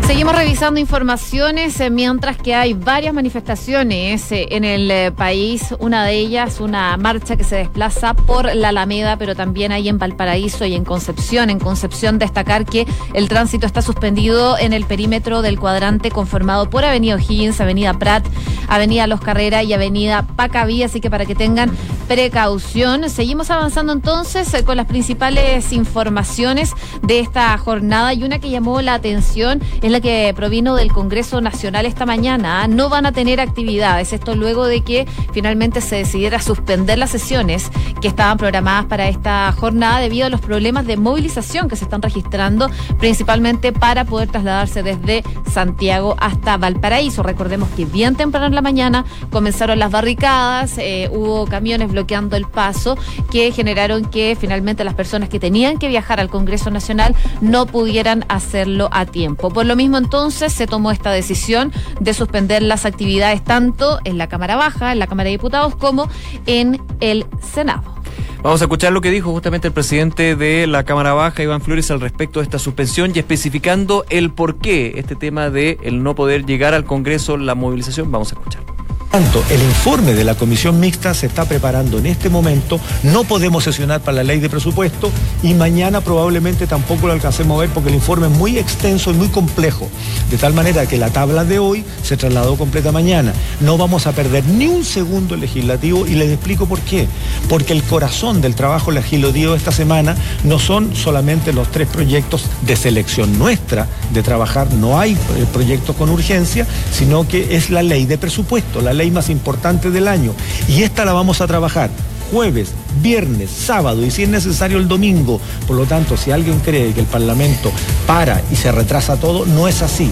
Seguimos 0.07 0.37
revisando 0.37 0.79
informaciones 0.79 1.81
eh, 1.81 1.89
mientras 1.89 2.37
que 2.37 2.55
hay 2.55 2.75
varias 2.75 3.15
manifestaciones 3.15 4.31
eh, 4.33 4.49
en 4.51 4.63
el 4.63 4.91
eh, 4.91 5.13
país. 5.13 5.75
Una 5.79 6.05
de 6.05 6.13
ellas, 6.13 6.61
una 6.61 6.95
marcha 6.99 7.37
que 7.37 7.45
se 7.45 7.57
desplaza 7.57 8.13
por 8.13 8.55
la 8.55 8.69
Alameda, 8.69 9.17
pero 9.17 9.35
también 9.35 9.73
hay 9.73 9.89
en 9.89 9.99
Valparaíso 9.99 10.67
y 10.67 10.75
en 10.75 10.85
Concepción. 10.85 11.49
En 11.49 11.59
Concepción 11.59 12.19
destacar 12.19 12.67
que 12.67 12.87
el 13.15 13.31
tránsito 13.31 13.67
está 13.67 13.81
suspendido 13.81 14.59
en 14.59 14.75
el 14.75 14.85
perímetro 14.85 15.41
del 15.41 15.59
cuadrante 15.59 16.11
conformado 16.11 16.69
por 16.69 16.85
Avenida 16.85 17.15
O'Higgins, 17.15 17.59
Avenida 17.63 17.95
Prat, 17.95 18.27
Avenida 18.69 19.07
Los 19.07 19.23
Carreras 19.23 19.65
y 19.65 19.73
Avenida 19.73 20.27
Pacaví, 20.37 20.83
así 20.83 21.01
que 21.01 21.09
para 21.09 21.25
que 21.25 21.35
tengan 21.35 21.71
precaución. 22.07 23.09
Seguimos 23.11 23.51
avanzando 23.51 23.93
entonces 23.93 24.55
con 24.65 24.77
las 24.77 24.87
principales 24.87 25.73
informaciones 25.73 26.73
de 27.03 27.21
esta 27.21 27.57
jornada 27.59 28.15
y 28.15 28.25
una 28.25 28.39
que 28.39 28.51
llamó 28.51 28.81
la 28.83 28.95
atención 28.95 29.63
es 29.83 29.91
la 29.91 30.01
que 30.01 30.33
provino 30.37 30.77
del 30.77 30.93
Congreso 30.93 31.41
Nacional 31.41 31.87
esta 31.87 32.07
mañana, 32.07 32.67
no 32.69 32.89
van 32.89 33.07
a 33.07 33.13
tener 33.13 33.41
actividades. 33.41 34.13
Esto 34.13 34.35
luego 34.35 34.67
de 34.67 34.83
que 34.83 35.07
finalmente 35.33 35.81
se 35.81 35.97
decidiera 35.97 36.41
suspender 36.41 36.99
las 36.99 37.11
sesiones 37.11 37.71
que 38.01 38.09
estaban 38.09 38.39
programadas 38.39 38.87
para 38.87 39.09
esta 39.09 39.53
jornada 39.53 40.01
debido 40.01 40.27
a 40.27 40.31
los 40.31 40.41
problemas 40.41 40.87
de 40.87 40.97
movilización 40.97 41.69
que 41.69 41.77
se 41.77 41.85
están 41.85 42.03
registrando, 42.03 42.71
principalmente 42.99 43.73
para 43.73 44.05
poder 44.05 44.29
trasladarse 44.29 44.83
desde 44.83 45.25
Santiago 45.51 46.17
hasta 46.19 46.57
Valparaíso. 46.57 47.23
Recordemos 47.23 47.69
que 47.71 47.85
bien 47.85 48.17
temprano 48.17 48.47
en 48.47 48.55
la 48.55 48.63
mañana 48.63 49.05
comenzaron 49.31 49.79
las 49.79 49.91
barricadas, 49.91 50.79
eh, 50.79 51.09
hubo 51.13 51.47
camiones 51.47 51.91
bloqueando 51.95 52.37
el 52.37 52.45
paso 52.47 52.99
que 53.31 53.51
generaron 53.53 54.05
que 54.05 54.37
finalmente 54.39 54.85
las 54.85 54.95
personas 54.95 55.29
que 55.29 55.41
tenían 55.41 55.79
que 55.79 55.89
viajar 55.89 56.21
al 56.21 56.29
Congreso 56.29 56.71
Nacional 56.71 57.15
no 57.41 57.67
pudieran 57.67 58.25
hacerlo 58.29 58.89
a 58.93 59.07
tiempo. 59.07 59.51
Por 59.51 59.65
lo 59.65 59.77
mismo 59.77 59.97
entonces 59.97 60.53
se 60.53 60.67
tomó 60.67 60.91
esta 60.91 61.11
decisión 61.11 61.73
de 62.01 62.13
suspender 62.15 62.63
las 62.63 62.85
actividades 62.85 63.43
tanto 63.43 63.99
en 64.05 64.19
la 64.19 64.29
Cámara 64.29 64.57
Baja, 64.57 64.93
en 64.93 64.99
la 64.99 65.07
Cámara 65.07 65.29
de 65.29 65.37
Diputados, 65.37 65.77
como 65.77 66.09
en 66.47 66.81
el 67.01 67.27
Senado. 67.55 67.95
Vamos 68.43 68.61
a 68.61 68.65
escuchar 68.65 68.93
lo 68.93 69.01
que 69.01 69.11
dijo 69.11 69.33
justamente 69.33 69.69
el 69.69 69.73
presidente 69.73 70.37
de 70.37 70.67
la 70.67 70.85
Cámara 70.85 71.15
Baja, 71.15 71.43
Iván 71.43 71.63
Flores, 71.63 71.91
al 71.91 72.01
respecto 72.01 72.41
de 72.41 72.45
esta 72.45 72.59
suspensión 72.59 73.13
y 73.15 73.19
especificando 73.19 74.05
el 74.11 74.33
por 74.33 74.57
qué 74.57 74.93
este 74.97 75.17
tema 75.17 75.49
de 75.49 75.79
el 75.83 76.03
no 76.03 76.15
poder 76.15 76.45
llegar 76.45 76.75
al 76.75 76.85
Congreso, 76.85 77.39
la 77.39 77.55
movilización. 77.55 78.13
Vamos 78.13 78.33
a 78.33 78.35
escuchar. 78.35 78.74
Tanto, 79.15 79.45
el 79.49 79.63
informe 79.63 80.13
de 80.13 80.25
la 80.25 80.35
comisión 80.35 80.81
mixta 80.81 81.15
se 81.15 81.27
está 81.27 81.45
preparando 81.45 81.99
en 81.99 82.07
este 82.07 82.29
momento, 82.29 82.81
no 83.05 83.23
podemos 83.23 83.63
sesionar 83.63 84.01
para 84.01 84.17
la 84.17 84.23
ley 84.25 84.41
de 84.41 84.51
presupuesto 84.51 85.09
y 85.41 85.55
mañana 85.55 86.01
probablemente 86.01 86.67
tampoco 86.67 87.07
lo 87.07 87.13
alcancemos 87.13 87.57
a 87.57 87.61
ver 87.61 87.71
porque 87.71 87.91
el 87.91 87.95
informe 87.95 88.27
es 88.27 88.33
muy 88.33 88.59
extenso 88.59 89.13
y 89.13 89.15
muy 89.15 89.29
complejo, 89.29 89.89
de 90.33 90.37
tal 90.37 90.53
manera 90.53 90.87
que 90.87 90.99
la 90.99 91.11
tabla 91.11 91.45
de 91.45 91.61
hoy 91.61 91.85
se 92.03 92.17
trasladó 92.17 92.57
completa 92.57 92.91
mañana. 92.91 93.33
No 93.61 93.79
vamos 93.79 94.09
a 94.09 94.13
perder 94.13 94.47
ni 94.47 94.67
un 94.67 94.85
segundo 94.85 95.37
legislativo 95.37 96.09
y 96.09 96.17
les 96.17 96.33
explico 96.33 96.67
por 96.67 96.81
qué. 96.81 97.07
Porque 97.49 97.73
el 97.73 97.85
corazón 97.85 98.41
del 98.41 98.57
trabajo 98.57 98.91
legislativo 98.91 99.55
esta 99.55 99.71
semana 99.71 100.17
no 100.43 100.59
son 100.59 100.97
solamente 100.97 101.53
los 101.53 101.71
tres 101.71 101.87
proyectos 101.87 102.47
de 102.63 102.75
selección 102.75 103.39
nuestra 103.39 103.87
de 104.13 104.25
trabajar, 104.25 104.73
no 104.73 104.99
hay 104.99 105.13
eh, 105.13 105.47
proyectos 105.53 105.95
con 105.95 106.11
urgencia, 106.11 106.67
sino 106.91 107.29
que 107.29 107.55
es 107.55 107.71
la 107.71 107.85
ley 107.85 108.07
de 108.07 108.19
presupuesto, 108.19 108.81
la 108.81 108.93
ley 108.93 109.04
más 109.11 109.31
importante 109.31 109.91
del 109.91 110.09
año. 110.09 110.35
Y 110.69 110.83
esta 110.83 111.05
la 111.05 111.13
vamos 111.13 111.41
a 111.41 111.47
trabajar 111.47 111.91
jueves, 112.31 112.75
viernes, 113.01 113.51
sábado 113.51 114.05
y 114.05 114.11
si 114.11 114.25
es 114.25 114.29
necesario 114.29 114.79
el 114.79 114.89
domingo. 114.89 115.41
Por 115.67 115.77
lo 115.77 115.87
tanto, 115.87 116.17
si 116.17 116.31
alguien 116.31 116.59
cree 116.61 116.93
que 116.93 117.01
el 117.01 117.07
Parlamento 117.07 117.71
para 118.07 118.43
y 118.51 118.57
se 118.57 118.73
retrasa 118.73 119.19
todo, 119.19 119.47
no 119.47 119.69
es 119.69 119.83
así. 119.83 120.11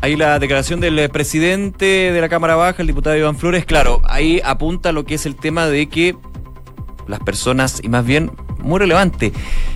Ahí 0.00 0.16
la 0.16 0.38
declaración 0.38 0.80
del 0.80 0.98
eh, 0.98 1.08
presidente 1.08 2.12
de 2.12 2.20
la 2.20 2.28
Cámara 2.28 2.54
Baja, 2.54 2.82
el 2.82 2.86
diputado 2.86 3.16
Iván 3.16 3.36
Flores, 3.36 3.64
claro, 3.64 4.02
ahí 4.04 4.40
apunta 4.44 4.92
lo 4.92 5.04
que 5.04 5.14
es 5.14 5.26
el 5.26 5.36
tema 5.36 5.66
de 5.66 5.88
que 5.88 6.16
las 7.06 7.20
personas, 7.20 7.80
y 7.82 7.88
más 7.88 8.04
bien 8.04 8.30
muy 8.66 8.78
relevante. 8.78 9.32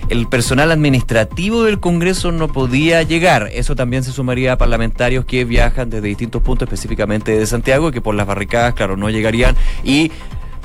El 0.09 0.27
personal 0.27 0.71
administrativo 0.71 1.63
del 1.63 1.79
Congreso 1.79 2.31
no 2.31 2.49
podía 2.49 3.01
llegar. 3.03 3.49
Eso 3.53 3.75
también 3.75 4.03
se 4.03 4.11
sumaría 4.11 4.53
a 4.53 4.57
parlamentarios 4.57 5.25
que 5.25 5.45
viajan 5.45 5.89
desde 5.89 6.07
distintos 6.07 6.41
puntos, 6.41 6.67
específicamente 6.67 7.37
de 7.37 7.45
Santiago, 7.45 7.91
que 7.91 8.01
por 8.01 8.15
las 8.15 8.27
barricadas, 8.27 8.73
claro, 8.73 8.97
no 8.97 9.09
llegarían. 9.09 9.55
Y 9.83 10.11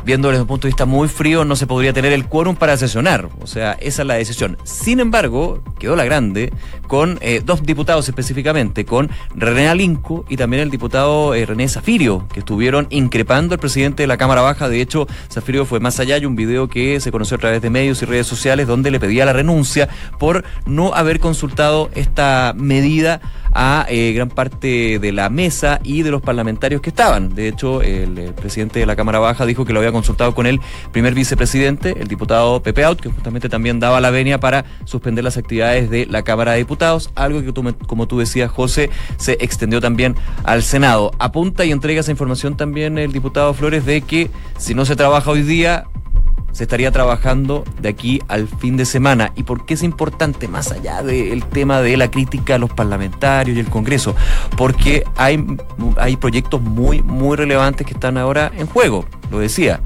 viendo 0.07 0.29
desde 0.29 0.43
un 0.43 0.47
punto 0.47 0.69
de 0.69 0.71
vista 0.71 0.87
muy 0.87 1.09
frío, 1.09 1.45
no 1.45 1.57
se 1.57 1.67
podría 1.67 1.93
tener 1.93 2.13
el 2.13 2.27
quórum 2.27 2.55
para 2.55 2.77
sesionar. 2.77 3.29
O 3.41 3.49
sea, 3.49 3.73
esa 3.73 4.03
es 4.03 4.09
la 4.09 4.15
decisión. 4.15 4.57
Sin 4.63 5.01
embargo, 5.01 5.65
quedó 5.81 5.97
la 5.97 6.05
grande 6.05 6.53
con 6.87 7.19
eh, 7.21 7.43
dos 7.45 7.65
diputados 7.65 8.09
específicamente, 8.09 8.85
con 8.85 9.11
René 9.35 9.69
Alinco 9.69 10.25
y 10.29 10.37
también 10.37 10.63
el 10.63 10.71
diputado 10.71 11.35
eh, 11.35 11.45
René 11.45 11.69
Zafirio, 11.69 12.29
que 12.33 12.39
estuvieron 12.39 12.87
increpando 12.91 13.55
al 13.55 13.59
presidente 13.59 14.05
de 14.05 14.07
la 14.07 14.17
Cámara 14.17 14.43
Baja. 14.43 14.69
De 14.69 14.81
hecho, 14.81 15.09
Zafirio 15.29 15.67
fue 15.67 15.81
más 15.81 15.99
allá. 15.99 16.15
Hay 16.15 16.25
un 16.25 16.37
video 16.37 16.69
que 16.69 17.01
se 17.01 17.11
conoció 17.11 17.37
a 17.37 17.41
través 17.41 17.61
de 17.61 17.69
medios 17.69 18.01
y 18.01 18.05
redes 18.05 18.29
sociales 18.29 18.69
donde 18.69 18.93
le 18.93 19.01
pedía 19.01 19.25
la 19.25 19.33
renuncia 19.33 19.89
por 20.21 20.45
no 20.67 20.95
haber 20.95 21.19
consultado 21.19 21.91
esta 21.97 22.55
medida 22.57 23.21
a 23.59 23.87
eh, 23.89 24.13
gran 24.13 24.29
parte 24.29 24.99
de 24.99 25.13
la 25.13 25.31
mesa 25.31 25.81
y 25.83 26.03
de 26.03 26.11
los 26.11 26.21
parlamentarios 26.21 26.83
que 26.83 26.91
estaban. 26.91 27.35
De 27.35 27.49
hecho, 27.49 27.81
el, 27.81 28.35
presidente 28.35 28.81
de 28.81 28.87
la 28.87 28.97
Cámara 28.97 29.19
Baja 29.19 29.47
dijo 29.47 29.65
que 29.65 29.73
lo 29.73 29.79
había 29.79 29.93
consultado 29.97 30.35
con 30.35 30.47
el 30.47 30.61
primer 30.93 31.15
vicepresidente, 31.15 31.97
el 31.99 32.09
diputado 32.09 32.63
Pepe 32.63 32.85
Out, 32.85 33.01
que 33.01 33.09
justamente 33.09 33.49
también 33.49 33.81
daba 33.81 34.01
la 34.01 34.11
venia 34.11 34.39
para 34.39 34.65
suspender 34.85 35.25
las 35.25 35.37
actividades 35.37 35.91
de 35.91 36.07
la 36.07 36.23
Cámara 36.23 36.53
de 36.53 36.59
Diputados, 36.59 37.11
algo 37.15 37.43
que 37.43 37.53
como 37.87 38.07
tú 38.07 38.19
decías, 38.19 38.51
José, 38.51 38.91
se 39.17 39.33
extendió 39.41 39.81
también 39.81 40.15
al 40.45 40.63
Senado. 40.63 41.11
Apunta 41.19 41.65
y 41.65 41.73
entrega 41.73 42.01
esa 42.01 42.11
información 42.11 42.57
también 42.57 42.99
el 42.99 43.13
diputado 43.13 43.55
Flores 43.55 43.87
de 43.87 44.03
que 44.03 44.31
si 44.59 44.75
no 44.75 44.85
se 44.85 44.97
trabaja 44.97 45.31
hoy 45.31 45.43
día, 45.43 45.87
se 46.57 46.63
estaría 46.63 46.91
trabajando 46.91 47.65
de 47.83 47.91
aquí 47.91 48.23
al 48.29 48.49
fin 48.49 48.79
de 48.79 48.87
semana. 48.87 49.31
¿Y 49.37 49.43
por 49.43 49.67
qué 49.67 49.75
es 49.75 49.83
importante, 49.83 50.49
más 50.49 50.73
allá 50.73 51.03
del 51.03 51.45
tema 51.45 51.83
de 51.83 51.99
la 51.99 52.11
crítica 52.11 52.55
a 52.55 52.59
los 52.59 52.73
parlamentarios 52.73 53.59
y 53.59 53.61
el 53.61 53.69
Congreso? 53.69 54.17
Porque 54.57 55.05
hay, 55.17 55.45
hay 55.99 56.17
proyectos 56.17 56.63
muy, 56.63 57.03
muy 57.03 57.37
relevantes 57.37 57.87
que 57.87 57.93
están 57.93 58.17
ahora 58.17 58.51
en 58.57 58.67
juego, 58.67 59.05
lo 59.31 59.39
decía 59.39 59.83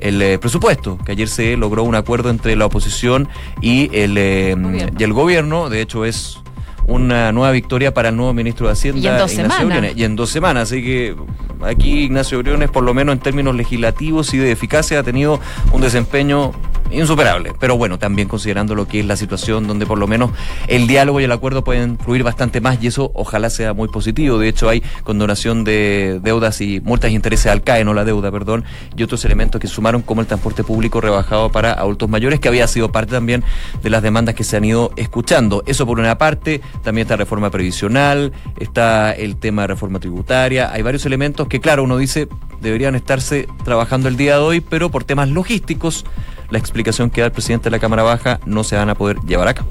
el 0.00 0.20
eh, 0.20 0.38
presupuesto, 0.38 0.98
que 1.04 1.12
ayer 1.12 1.28
se 1.28 1.56
logró 1.56 1.84
un 1.84 1.94
acuerdo 1.94 2.30
entre 2.30 2.56
la 2.56 2.66
oposición 2.66 3.28
y 3.60 3.88
el, 3.96 4.16
eh, 4.18 4.56
y 4.98 5.02
el 5.02 5.12
gobierno. 5.12 5.70
De 5.70 5.80
hecho, 5.80 6.04
es 6.04 6.40
una 6.88 7.30
nueva 7.32 7.52
victoria 7.52 7.92
para 7.94 8.08
el 8.08 8.16
nuevo 8.16 8.32
ministro 8.32 8.66
de 8.66 8.72
Hacienda, 8.72 9.00
y 9.00 9.06
en 9.06 9.18
dos 9.18 9.32
Ignacio 9.32 9.56
semanas. 9.58 9.66
Briones. 9.66 9.96
Y 9.96 10.04
en 10.04 10.16
dos 10.16 10.30
semanas. 10.30 10.62
Así 10.64 10.82
que 10.82 11.14
aquí 11.62 12.00
Ignacio 12.04 12.38
Briones, 12.38 12.70
por 12.70 12.82
lo 12.82 12.94
menos 12.94 13.12
en 13.12 13.20
términos 13.20 13.54
legislativos 13.54 14.32
y 14.34 14.38
de 14.38 14.50
eficacia, 14.50 14.98
ha 14.98 15.02
tenido 15.02 15.38
un 15.70 15.82
desempeño 15.82 16.52
insuperable. 16.90 17.52
Pero 17.58 17.76
bueno, 17.76 17.98
también 17.98 18.28
considerando 18.28 18.74
lo 18.74 18.86
que 18.86 19.00
es 19.00 19.06
la 19.06 19.16
situación 19.16 19.66
donde 19.66 19.86
por 19.86 19.98
lo 19.98 20.06
menos 20.06 20.30
el 20.66 20.86
diálogo 20.86 21.20
y 21.20 21.24
el 21.24 21.32
acuerdo 21.32 21.64
pueden 21.64 21.98
fluir 21.98 22.22
bastante 22.22 22.60
más 22.60 22.82
y 22.82 22.88
eso 22.88 23.10
ojalá 23.14 23.50
sea 23.50 23.72
muy 23.72 23.88
positivo. 23.88 24.38
De 24.38 24.48
hecho, 24.48 24.68
hay 24.68 24.82
condonación 25.04 25.64
de 25.64 26.20
deudas 26.22 26.60
y 26.60 26.80
multas 26.80 27.10
y 27.10 27.14
intereses 27.14 27.50
al 27.50 27.62
CAE, 27.62 27.84
no 27.84 27.94
la 27.94 28.04
deuda, 28.04 28.30
perdón, 28.30 28.64
y 28.96 29.02
otros 29.02 29.24
elementos 29.24 29.60
que 29.60 29.66
sumaron 29.66 30.02
como 30.02 30.20
el 30.20 30.26
transporte 30.26 30.64
público 30.64 31.00
rebajado 31.00 31.50
para 31.50 31.72
adultos 31.72 32.08
mayores, 32.08 32.40
que 32.40 32.48
había 32.48 32.66
sido 32.66 32.90
parte 32.92 33.12
también 33.12 33.44
de 33.82 33.90
las 33.90 34.02
demandas 34.02 34.34
que 34.34 34.44
se 34.44 34.56
han 34.56 34.64
ido 34.64 34.92
escuchando. 34.96 35.62
Eso 35.66 35.86
por 35.86 35.98
una 35.98 36.18
parte, 36.18 36.60
también 36.82 37.06
está 37.06 37.16
reforma 37.16 37.50
previsional, 37.50 38.32
está 38.58 39.12
el 39.12 39.36
tema 39.36 39.62
de 39.62 39.68
reforma 39.68 40.00
tributaria, 40.00 40.72
hay 40.72 40.82
varios 40.82 41.06
elementos 41.06 41.48
que, 41.48 41.60
claro, 41.60 41.84
uno 41.84 41.96
dice 41.96 42.28
deberían 42.60 42.94
estarse 42.94 43.46
trabajando 43.64 44.08
el 44.08 44.16
día 44.16 44.34
de 44.34 44.40
hoy, 44.40 44.60
pero 44.60 44.90
por 44.90 45.04
temas 45.04 45.28
logísticos, 45.28 46.04
la 46.50 46.58
explicación 46.58 47.10
que 47.10 47.20
da 47.20 47.26
el 47.26 47.32
presidente 47.32 47.64
de 47.64 47.70
la 47.70 47.78
Cámara 47.78 48.02
Baja 48.02 48.40
no 48.46 48.64
se 48.64 48.76
van 48.76 48.90
a 48.90 48.94
poder 48.94 49.18
llevar 49.26 49.48
a 49.48 49.54
cabo. 49.54 49.68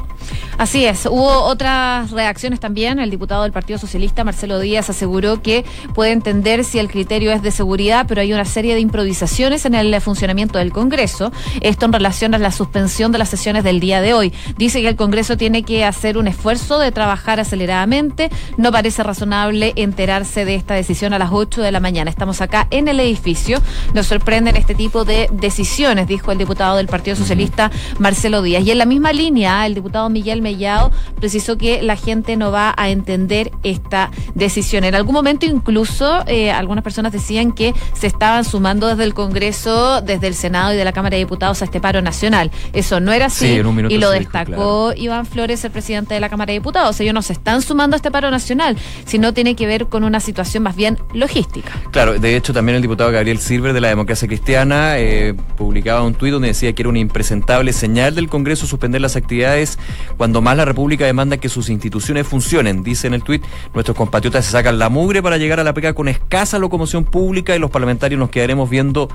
Así 0.58 0.86
es, 0.86 1.06
hubo 1.06 1.44
otras 1.44 2.12
reacciones 2.12 2.60
también. 2.60 3.00
El 3.00 3.10
diputado 3.10 3.44
del 3.44 3.52
Partido 3.52 3.78
Socialista, 3.78 4.24
Marcelo 4.24 4.60
Díaz, 4.60 4.90
aseguró 4.90 5.42
que 5.42 5.66
puede 5.94 6.12
entender 6.12 6.64
si 6.64 6.80
el 6.80 6.90
criterio 6.90 7.32
es 7.32 7.42
de 7.42 7.52
seguridad, 7.52 8.06
pero 8.08 8.22
hay 8.22 8.34
una 8.34 8.46
serie 8.46 8.74
de 8.74 8.80
improvisaciones 8.80 9.66
en 9.66 9.76
el 9.76 10.00
funcionamiento 10.02 10.58
del 10.58 10.72
Congreso. 10.72 11.32
Esto 11.62 11.86
en 11.86 11.94
relación 11.94 12.34
a 12.34 12.38
la 12.40 12.52
suspensión 12.52 13.12
de 13.12 13.18
las 13.18 13.30
sesiones 13.30 13.64
del 13.64 13.80
día 13.80 14.02
de 14.02 14.14
hoy. 14.14 14.34
Dice 14.58 14.82
que 14.82 14.88
el 14.88 14.96
Congreso 14.96 15.38
tiene 15.38 15.64
que 15.64 15.86
hacer 15.86 16.18
un 16.18 16.28
esfuerzo 16.28 16.80
de 16.80 16.92
trabajar 16.92 17.40
aceleradamente. 17.40 18.30
No 18.58 18.72
parece 18.72 19.04
razonable 19.04 19.74
enterarse 19.76 20.46
de 20.46 20.56
esta 20.56 20.74
decisión 20.74 21.14
a 21.14 21.20
las 21.20 21.30
8 21.32 21.62
de 21.62 21.72
la 21.72 21.80
mañana. 21.80 22.10
Estamos 22.10 22.42
acá 22.42 22.68
en 22.72 22.88
el 22.88 23.00
edificio. 23.00 23.62
Nos 23.94 24.08
sorprenden 24.08 24.56
este 24.56 24.76
tipo 24.76 25.06
de 25.06 25.30
decisiones, 25.32 26.08
dijo 26.08 26.32
el 26.32 26.38
diputado 26.38 26.78
del 26.78 26.88
Partido 26.88 27.16
Socialista, 27.16 27.72
Marcelo 28.00 28.42
Díaz. 28.42 28.66
Y 28.66 28.72
en 28.72 28.78
la 28.78 28.86
misma 28.86 29.14
línea, 29.14 29.66
el 29.66 29.76
diputado 29.76 30.10
Miguel 30.18 30.42
Mellao 30.42 30.92
precisó 31.20 31.60
que 31.60 31.84
la 31.84 31.96
gente 31.96 32.38
no 32.38 32.52
va 32.52 32.74
a 32.76 32.90
entender 32.90 33.52
esta 33.62 34.10
decisión. 34.34 34.84
En 34.84 34.96
algún 34.96 35.14
momento 35.14 35.46
incluso 35.46 36.24
eh, 36.26 36.52
algunas 36.52 36.84
personas 36.84 37.12
decían 37.12 37.52
que 37.52 37.76
se 37.94 38.08
estaban 38.08 38.44
sumando 38.44 38.88
desde 38.88 39.04
el 39.04 39.14
Congreso, 39.14 40.02
desde 40.02 40.26
el 40.26 40.34
Senado 40.34 40.74
y 40.74 40.78
de 40.78 40.84
la 40.84 40.92
Cámara 40.92 41.16
de 41.16 41.20
Diputados 41.20 41.62
a 41.62 41.66
este 41.66 41.80
paro 41.80 42.02
nacional. 42.02 42.50
Eso 42.74 43.00
no 43.00 43.14
era 43.14 43.28
así 43.28 43.46
Sí, 43.46 43.54
en 43.60 43.68
un 43.68 43.76
minuto 43.76 43.94
y 43.94 44.00
lo 44.00 44.10
dijo, 44.10 44.24
destacó 44.24 44.92
Iván 44.96 45.28
Flores, 45.28 45.64
el 45.64 45.70
presidente 45.70 46.16
de 46.16 46.20
la 46.20 46.30
Cámara 46.30 46.48
de 46.48 46.60
Diputados. 46.60 47.00
Ellos 47.00 47.14
no 47.14 47.22
se 47.22 47.34
están 47.34 47.62
sumando 47.62 47.96
a 47.96 47.98
este 47.98 48.10
paro 48.10 48.32
nacional, 48.32 48.76
sino 49.06 49.36
tiene 49.36 49.56
que 49.56 49.68
ver 49.68 49.86
con 49.86 50.04
una 50.04 50.20
situación 50.20 50.64
más 50.64 50.76
bien 50.76 50.98
logística. 51.14 51.72
Claro, 51.92 52.18
de 52.18 52.36
hecho 52.36 52.54
también 52.54 52.76
el 52.76 52.82
diputado 52.82 53.12
Gabriel 53.12 53.38
Silver 53.38 53.72
de 53.74 53.82
la 53.82 53.90
Democracia 53.90 54.28
Cristiana 54.28 54.98
eh, 54.98 55.36
publicaba 55.56 56.02
un 56.02 56.16
tuit 56.16 56.34
donde 56.34 56.48
decía 56.48 56.74
que 56.74 56.82
era 56.82 56.90
una 56.90 57.00
impresentable 57.00 57.72
señal 57.72 58.16
del 58.16 58.30
Congreso 58.30 58.66
suspender 58.66 59.00
las 59.00 59.16
actividades 59.16 59.78
cuando 60.16 60.42
más 60.42 60.56
la 60.56 60.66
República 60.66 61.06
demanda 61.06 61.38
que 61.38 61.50
sus 61.50 61.70
instituciones 61.70 62.28
funcionen. 62.28 62.84
Dice 62.84 63.08
en 63.08 63.14
el 63.14 63.24
tuit, 63.24 63.44
nuestros 63.74 63.98
compatriotas 63.98 64.46
se 64.46 64.52
sacan 64.52 64.80
la 64.80 64.90
mugre 64.90 65.22
para 65.22 65.38
llegar 65.38 65.60
a 65.60 65.64
la 65.64 65.74
pega 65.74 65.94
con 65.94 66.08
escasa 66.08 66.60
locomoción 66.60 67.04
pública 67.04 67.56
y 67.56 67.60
los 67.60 67.72
parlamentarios 67.72 68.20
nos 68.20 68.30
quedaremos 68.30 68.70
viendo 68.70 69.10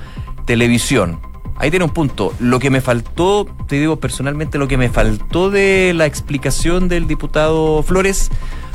televisión. 0.45 1.21
Ahí 1.57 1.71
tiene 1.71 1.85
un 1.85 1.93
punto. 1.93 2.33
Lo 2.41 2.59
que 2.59 2.71
me 2.71 2.81
faltó, 2.81 3.47
te 3.69 3.79
digo 3.79 3.97
personalmente, 3.97 4.59
lo 4.59 4.69
que 4.69 4.77
me 4.77 4.89
faltó 4.89 5.51
de 5.51 5.93
la 5.95 6.07
explicación 6.07 6.89
del 6.89 7.07
diputado 7.07 7.83
Flores 7.83 8.31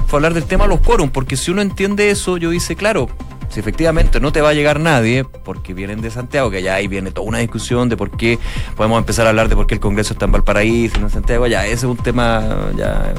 fue 0.08 0.18
hablar 0.18 0.34
del 0.34 0.46
tema 0.46 0.64
de 0.66 0.70
los 0.70 0.80
quórum, 0.80 1.10
porque 1.10 1.36
si 1.36 1.52
uno 1.52 1.62
entiende 1.62 2.10
eso, 2.10 2.38
yo 2.38 2.50
dice, 2.50 2.76
claro, 2.76 3.10
si 3.50 3.60
efectivamente 3.60 4.20
no 4.20 4.32
te 4.32 4.42
va 4.42 4.50
a 4.50 4.54
llegar 4.54 4.80
nadie, 4.80 5.24
porque 5.24 5.74
vienen 5.74 6.02
de 6.02 6.12
Santiago, 6.12 6.50
que 6.52 6.62
ya 6.62 6.76
ahí 6.76 6.88
viene 6.88 7.12
toda 7.12 7.28
una 7.28 7.40
discusión 7.40 7.90
de 7.90 7.98
por 7.98 8.12
qué 8.12 8.40
podemos 8.76 9.00
empezar 9.00 9.26
a 9.26 9.30
hablar 9.30 9.50
de 9.50 9.56
por 9.56 9.68
qué 9.68 9.76
el 9.76 9.80
Congreso 9.80 10.14
está 10.14 10.26
en 10.26 10.32
Valparaíso, 10.32 10.98
y 10.98 11.00
no 11.00 11.08
en 11.08 11.14
Santiago, 11.14 11.48
ya 11.48 11.66
ese 11.66 11.76
es 11.76 11.84
un 11.84 11.98
tema 11.98 12.44
ya 12.76 13.14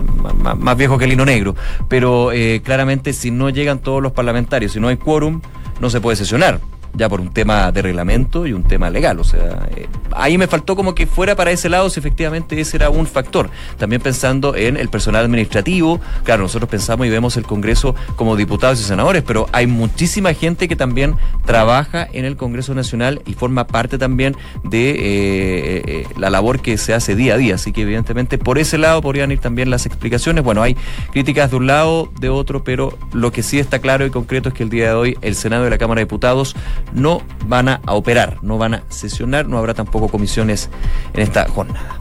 más 0.57 0.77
viejo 0.77 0.99
que 0.99 1.05
el 1.05 1.13
hino 1.13 1.25
negro. 1.25 1.55
Pero 1.89 2.33
eh, 2.33 2.61
claramente 2.65 3.13
si 3.13 3.31
no 3.31 3.51
llegan 3.51 3.79
todos 3.79 4.03
los 4.03 4.13
parlamentarios, 4.13 4.73
si 4.73 4.81
no 4.81 4.89
hay 4.89 4.97
quórum, 4.97 5.41
no 5.81 5.91
se 5.91 6.01
puede 6.01 6.17
sesionar. 6.17 6.61
Ya 6.95 7.09
por 7.09 7.21
un 7.21 7.33
tema 7.33 7.71
de 7.73 7.83
reglamento 7.83 8.47
y 8.47 8.53
un 8.53 8.63
tema 8.63 8.91
legal. 8.91 9.21
O 9.21 9.25
sea, 9.25 9.69
eh, 9.77 9.89
ahí 10.13 10.39
me 10.39 10.47
faltó 10.47 10.77
como 10.77 10.95
que 10.95 11.07
fuera 11.07 11.37
para 11.37 11.51
ese 11.51 11.69
lado 11.69 11.91
si 11.91 12.01
efectivamente 12.01 12.61
ese 12.61 12.77
era 12.77 12.91
un 12.91 13.07
factor. 13.07 13.51
También 13.77 14.03
pensando 14.03 14.55
en 14.55 14.77
el 14.77 14.89
personal 14.89 15.25
administrativo, 15.25 16.01
claro, 16.25 16.43
nosotros 16.43 16.69
pensamos 16.69 17.07
y 17.07 17.11
vemos 17.11 17.37
el 17.37 17.45
Congreso 17.45 17.95
como 18.17 18.37
diputados 18.37 18.81
y 18.81 18.85
senadores, 18.85 19.23
pero 19.23 19.47
hay 19.53 19.67
muchísima 19.67 20.35
gente 20.35 20.69
que 20.69 20.77
también 20.77 21.17
trabaja 21.45 22.07
en 22.13 22.25
el 22.25 22.37
Congreso 22.37 22.75
Nacional 22.75 23.23
y 23.27 23.35
forma 23.35 23.67
parte 23.67 23.99
también 23.99 24.37
de 24.65 24.91
eh, 24.91 25.83
eh, 25.87 26.07
la 26.17 26.31
labor 26.31 26.61
que 26.61 26.79
se 26.79 26.95
hace 26.95 27.15
día 27.15 27.35
a 27.35 27.37
día. 27.37 27.55
Así 27.55 27.73
que 27.73 27.83
evidentemente 27.83 28.39
por 28.39 28.59
ese 28.59 28.79
lado 28.79 29.03
podrían 29.03 29.31
ir 29.31 29.39
también 29.39 29.71
las 29.71 29.87
explicaciones. 29.87 30.45
Bueno, 30.45 30.63
hay 30.63 30.77
críticas 31.13 31.51
de 31.51 31.57
un 31.57 31.67
lado, 31.67 32.11
de 32.21 32.29
otro, 32.29 32.65
pero 32.65 32.97
lo 33.13 33.33
que 33.33 33.43
sí 33.43 33.59
está 33.59 33.79
claro 33.79 34.07
y 34.07 34.11
concreto 34.11 34.49
es 34.49 34.55
que 34.55 34.63
el 34.63 34.71
día 34.71 34.89
de 34.89 34.95
hoy 34.95 35.19
el 35.23 35.35
Senado 35.35 35.67
y 35.67 35.71
la 35.71 35.79
Cámara 35.79 36.01
de 36.01 36.05
Diputados 36.05 36.57
no 36.93 37.23
van 37.47 37.69
a 37.69 37.81
operar, 37.87 38.39
no 38.43 38.59
van 38.59 38.75
a 38.75 38.83
sesionar, 38.89 39.47
no 39.47 39.59
habrá 39.59 39.75
tampoco 39.75 40.09
comisiones 40.09 40.71
en 41.15 41.21
esta 41.21 41.49
jornada. 41.49 41.99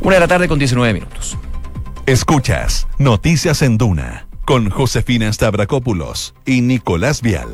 Una 0.00 0.14
de 0.14 0.20
la 0.20 0.28
tarde 0.28 0.48
con 0.48 0.58
19 0.58 0.92
minutos. 0.92 1.38
Escuchas 2.06 2.86
Noticias 2.98 3.62
en 3.62 3.78
Duna 3.78 4.26
con 4.44 4.70
Josefina 4.70 5.32
Stavrakopoulos 5.32 6.34
y 6.44 6.60
Nicolás 6.60 7.22
Vial. 7.22 7.48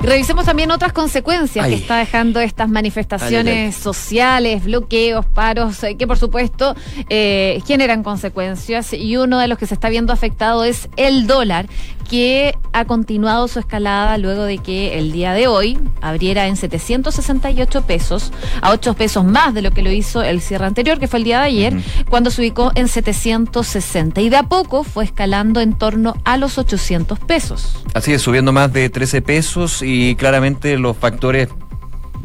Revisemos 0.00 0.44
también 0.44 0.70
otras 0.70 0.92
consecuencias 0.92 1.66
que 1.66 1.74
está 1.74 1.96
dejando 1.96 2.38
estas 2.40 2.68
manifestaciones 2.68 3.74
sociales, 3.74 4.64
bloqueos, 4.64 5.26
paros, 5.26 5.82
eh, 5.82 5.96
que 5.96 6.06
por 6.06 6.18
supuesto 6.18 6.76
eh, 7.08 7.60
generan 7.66 8.02
consecuencias 8.02 8.92
y 8.92 9.16
uno 9.16 9.38
de 9.38 9.48
los 9.48 9.58
que 9.58 9.66
se 9.66 9.74
está 9.74 9.88
viendo 9.88 10.12
afectado 10.12 10.64
es 10.64 10.88
el 10.96 11.26
dólar, 11.26 11.66
que 12.08 12.56
ha 12.72 12.84
continuado 12.84 13.48
su 13.48 13.58
escalada 13.58 14.16
luego 14.18 14.44
de 14.44 14.58
que 14.58 14.98
el 14.98 15.12
día 15.12 15.32
de 15.32 15.48
hoy 15.48 15.78
abriera 16.00 16.46
en 16.46 16.56
768 16.56 17.82
pesos, 17.82 18.32
a 18.60 18.70
8 18.70 18.94
pesos 18.94 19.24
más 19.24 19.54
de 19.54 19.62
lo 19.62 19.72
que 19.72 19.82
lo 19.82 19.90
hizo 19.90 20.22
el 20.22 20.40
cierre 20.40 20.66
anterior, 20.66 21.00
que 21.00 21.08
fue 21.08 21.18
el 21.18 21.24
día 21.24 21.40
de 21.40 21.46
ayer, 21.46 21.74
cuando 22.08 22.30
se 22.30 22.42
ubicó 22.42 22.70
en 22.74 22.86
760 22.88 24.20
y 24.20 24.28
de 24.28 24.36
a 24.36 24.44
poco 24.44 24.84
fue 24.84 25.04
escalando 25.04 25.60
en 25.60 25.72
torno 25.72 26.15
a 26.24 26.36
los 26.36 26.58
800 26.58 27.18
pesos. 27.20 27.84
Así 27.94 28.12
es, 28.12 28.22
subiendo 28.22 28.52
más 28.52 28.72
de 28.72 28.88
13 28.90 29.22
pesos 29.22 29.82
y 29.82 30.16
claramente 30.16 30.78
los 30.78 30.96
factores 30.96 31.48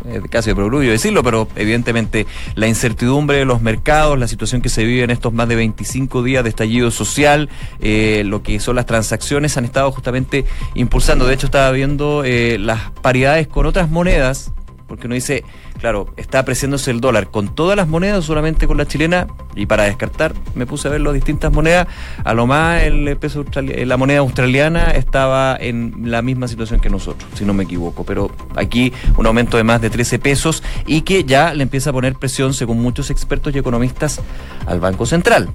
eh, 0.06 0.22
casi 0.30 0.54
progrullo 0.54 0.90
decirlo, 0.90 1.24
pero 1.24 1.48
evidentemente 1.56 2.26
la 2.56 2.68
incertidumbre 2.68 3.38
de 3.38 3.46
los 3.46 3.62
mercados, 3.62 4.18
la 4.18 4.28
situación 4.28 4.62
que 4.62 4.70
se 4.70 4.84
vive 4.84 5.04
en 5.04 5.12
estos 5.12 5.32
más 5.32 5.48
de 5.48 5.56
25 5.56 6.24
días 6.24 6.44
de 6.44 6.50
estallido 6.50 6.90
social, 6.90 7.50
eh, 7.80 8.24
lo 8.26 8.42
que 8.42 8.60
son 8.60 8.76
las 8.78 8.88
transacciones 8.88 9.58
han 9.58 9.66
estado 9.66 9.92
justamente 9.92 10.46
impulsando. 10.74 11.28
De 11.28 11.36
hecho, 11.36 11.46
estaba 11.46 11.70
viendo 11.72 12.24
eh, 12.24 12.58
las 12.58 12.90
paridades 13.02 13.48
con 13.48 13.68
otras 13.68 13.92
monedas, 13.92 14.52
porque 14.88 15.06
uno 15.06 15.14
dice, 15.14 15.44
claro, 15.82 16.08
está 16.16 16.40
apreciándose 16.40 16.92
el 16.92 17.02
dólar 17.02 17.32
con 17.32 17.54
todas 17.54 17.76
las 17.76 17.88
monedas, 17.88 18.24
solamente 18.24 18.68
con 18.68 18.78
la 18.78 18.88
chilena, 18.88 19.28
y 19.56 19.66
para 19.66 19.84
descartar 19.84 20.34
me 20.56 20.66
puse 20.66 20.88
a 20.88 20.92
ver 20.92 21.02
las 21.02 21.14
distintas 21.14 21.52
monedas, 21.52 21.88
a 22.24 22.34
lo 22.34 22.48
más 22.48 22.84
el 22.84 23.18
peso 23.18 23.44
la 23.54 23.98
moneda 23.98 24.20
australiana 24.20 24.92
estaba 24.92 25.58
en 25.60 26.12
la 26.12 26.22
misma 26.22 26.48
situación 26.48 26.80
que 26.80 26.90
nosotros, 26.90 27.30
si 27.34 27.44
no 27.44 27.54
me 27.54 27.64
equivoco, 27.64 28.06
pero 28.06 28.32
aquí 28.56 28.94
un 29.18 29.26
aumento 29.26 29.58
de 29.58 29.64
más 29.64 29.82
de 29.82 29.90
13 29.90 30.20
pesos 30.20 30.64
y 30.86 31.02
que 31.02 31.24
ya 31.24 31.54
le 31.54 31.64
empieza 31.64 31.90
a 31.90 31.94
poner 31.94 32.16
presión, 32.16 32.54
según 32.54 32.82
muchos 32.82 33.10
expertos 33.10 33.54
y 33.56 33.58
economistas, 33.58 34.22
al 34.68 34.80
Banco 34.80 35.06
Central 35.06 35.50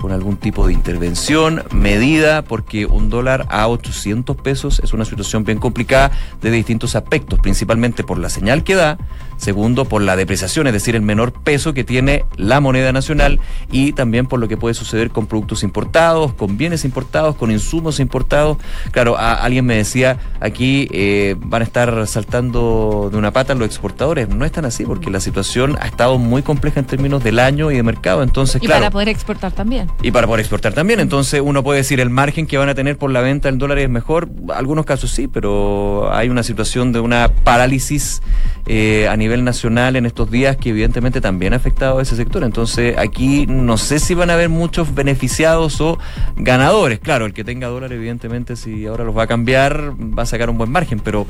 con 0.00 0.12
algún 0.12 0.36
tipo 0.36 0.66
de 0.66 0.72
intervención, 0.72 1.64
medida, 1.72 2.42
porque 2.42 2.86
un 2.86 3.10
dólar 3.10 3.46
a 3.50 3.68
800 3.68 4.36
pesos 4.36 4.80
es 4.82 4.92
una 4.92 5.04
situación 5.04 5.44
bien 5.44 5.58
complicada 5.58 6.10
de 6.40 6.50
distintos 6.50 6.96
aspectos, 6.96 7.38
principalmente 7.40 8.04
por 8.04 8.18
la 8.18 8.30
señal 8.30 8.64
que 8.64 8.74
da, 8.74 8.98
segundo 9.36 9.84
por 9.84 10.02
la 10.02 10.16
depreciación, 10.16 10.66
es 10.66 10.72
decir, 10.72 10.94
el 10.94 11.02
menor 11.02 11.32
peso 11.32 11.74
que 11.74 11.84
tiene 11.84 12.24
la 12.36 12.60
moneda 12.60 12.92
nacional 12.92 13.40
y 13.70 13.92
también 13.92 14.26
por 14.26 14.40
lo 14.40 14.48
que 14.48 14.56
puede 14.56 14.74
suceder 14.74 15.10
con 15.10 15.26
productos 15.26 15.62
importados, 15.62 16.32
con 16.34 16.56
bienes 16.56 16.84
importados, 16.84 17.36
con 17.36 17.50
insumos 17.50 18.00
importados. 18.00 18.58
Claro, 18.92 19.16
alguien 19.18 19.66
me 19.66 19.76
decía, 19.76 20.18
aquí 20.40 20.88
eh, 20.92 21.36
van 21.38 21.62
a 21.62 21.64
estar 21.64 22.06
saltando 22.06 23.08
de 23.10 23.18
una 23.18 23.32
pata 23.32 23.54
los 23.54 23.66
exportadores. 23.66 24.28
No 24.28 24.44
es 24.44 24.52
tan 24.52 24.64
así, 24.64 24.84
porque 24.84 25.10
la 25.10 25.20
situación 25.20 25.76
ha 25.80 25.86
estado 25.86 26.18
muy 26.18 26.42
compleja 26.42 26.80
en 26.80 26.86
términos 26.86 27.22
del 27.22 27.38
año 27.38 27.70
y 27.70 27.76
de 27.76 27.82
mercado. 27.82 28.22
Entonces, 28.22 28.62
y 28.62 28.68
para 28.68 28.90
poder 28.90 29.08
exportar 29.08 29.52
también. 29.52 29.87
Y 30.00 30.12
para 30.12 30.26
poder 30.26 30.40
exportar 30.40 30.74
también. 30.74 31.00
Entonces 31.00 31.40
uno 31.44 31.64
puede 31.64 31.78
decir 31.78 31.98
el 31.98 32.10
margen 32.10 32.46
que 32.46 32.56
van 32.56 32.68
a 32.68 32.74
tener 32.74 32.96
por 32.96 33.10
la 33.10 33.20
venta 33.20 33.48
del 33.48 33.58
dólar 33.58 33.78
es 33.78 33.88
mejor. 33.88 34.28
Algunos 34.54 34.86
casos 34.86 35.10
sí, 35.10 35.26
pero 35.26 36.12
hay 36.12 36.28
una 36.28 36.44
situación 36.44 36.92
de 36.92 37.00
una 37.00 37.28
parálisis 37.42 38.22
eh, 38.66 39.08
a 39.08 39.16
nivel 39.16 39.44
nacional 39.44 39.96
en 39.96 40.06
estos 40.06 40.30
días 40.30 40.56
que 40.56 40.70
evidentemente 40.70 41.20
también 41.20 41.52
ha 41.52 41.56
afectado 41.56 41.98
a 41.98 42.02
ese 42.02 42.14
sector. 42.14 42.44
Entonces 42.44 42.96
aquí 42.96 43.46
no 43.48 43.76
sé 43.76 43.98
si 43.98 44.14
van 44.14 44.30
a 44.30 44.34
haber 44.34 44.48
muchos 44.48 44.94
beneficiados 44.94 45.80
o 45.80 45.98
ganadores. 46.36 47.00
Claro, 47.00 47.26
el 47.26 47.32
que 47.32 47.42
tenga 47.42 47.66
dólar 47.66 47.92
evidentemente 47.92 48.54
si 48.54 48.86
ahora 48.86 49.02
los 49.02 49.16
va 49.16 49.24
a 49.24 49.26
cambiar 49.26 49.94
va 49.98 50.22
a 50.22 50.26
sacar 50.26 50.48
un 50.48 50.58
buen 50.58 50.70
margen, 50.70 51.00
pero 51.00 51.26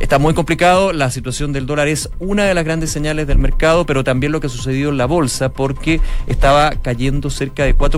está 0.00 0.18
muy 0.18 0.34
complicado. 0.34 0.92
La 0.92 1.10
situación 1.10 1.52
del 1.52 1.64
dólar 1.64 1.88
es 1.88 2.10
una 2.18 2.44
de 2.44 2.54
las 2.54 2.64
grandes 2.64 2.90
señales 2.90 3.26
del 3.26 3.38
mercado, 3.38 3.86
pero 3.86 4.04
también 4.04 4.32
lo 4.32 4.40
que 4.40 4.48
ha 4.48 4.50
sucedido 4.50 4.90
en 4.90 4.98
la 4.98 5.06
bolsa 5.06 5.50
porque 5.50 6.00
estaba 6.26 6.72
cayendo 6.82 7.30
cerca 7.30 7.64
de 7.64 7.74
4 7.74 7.91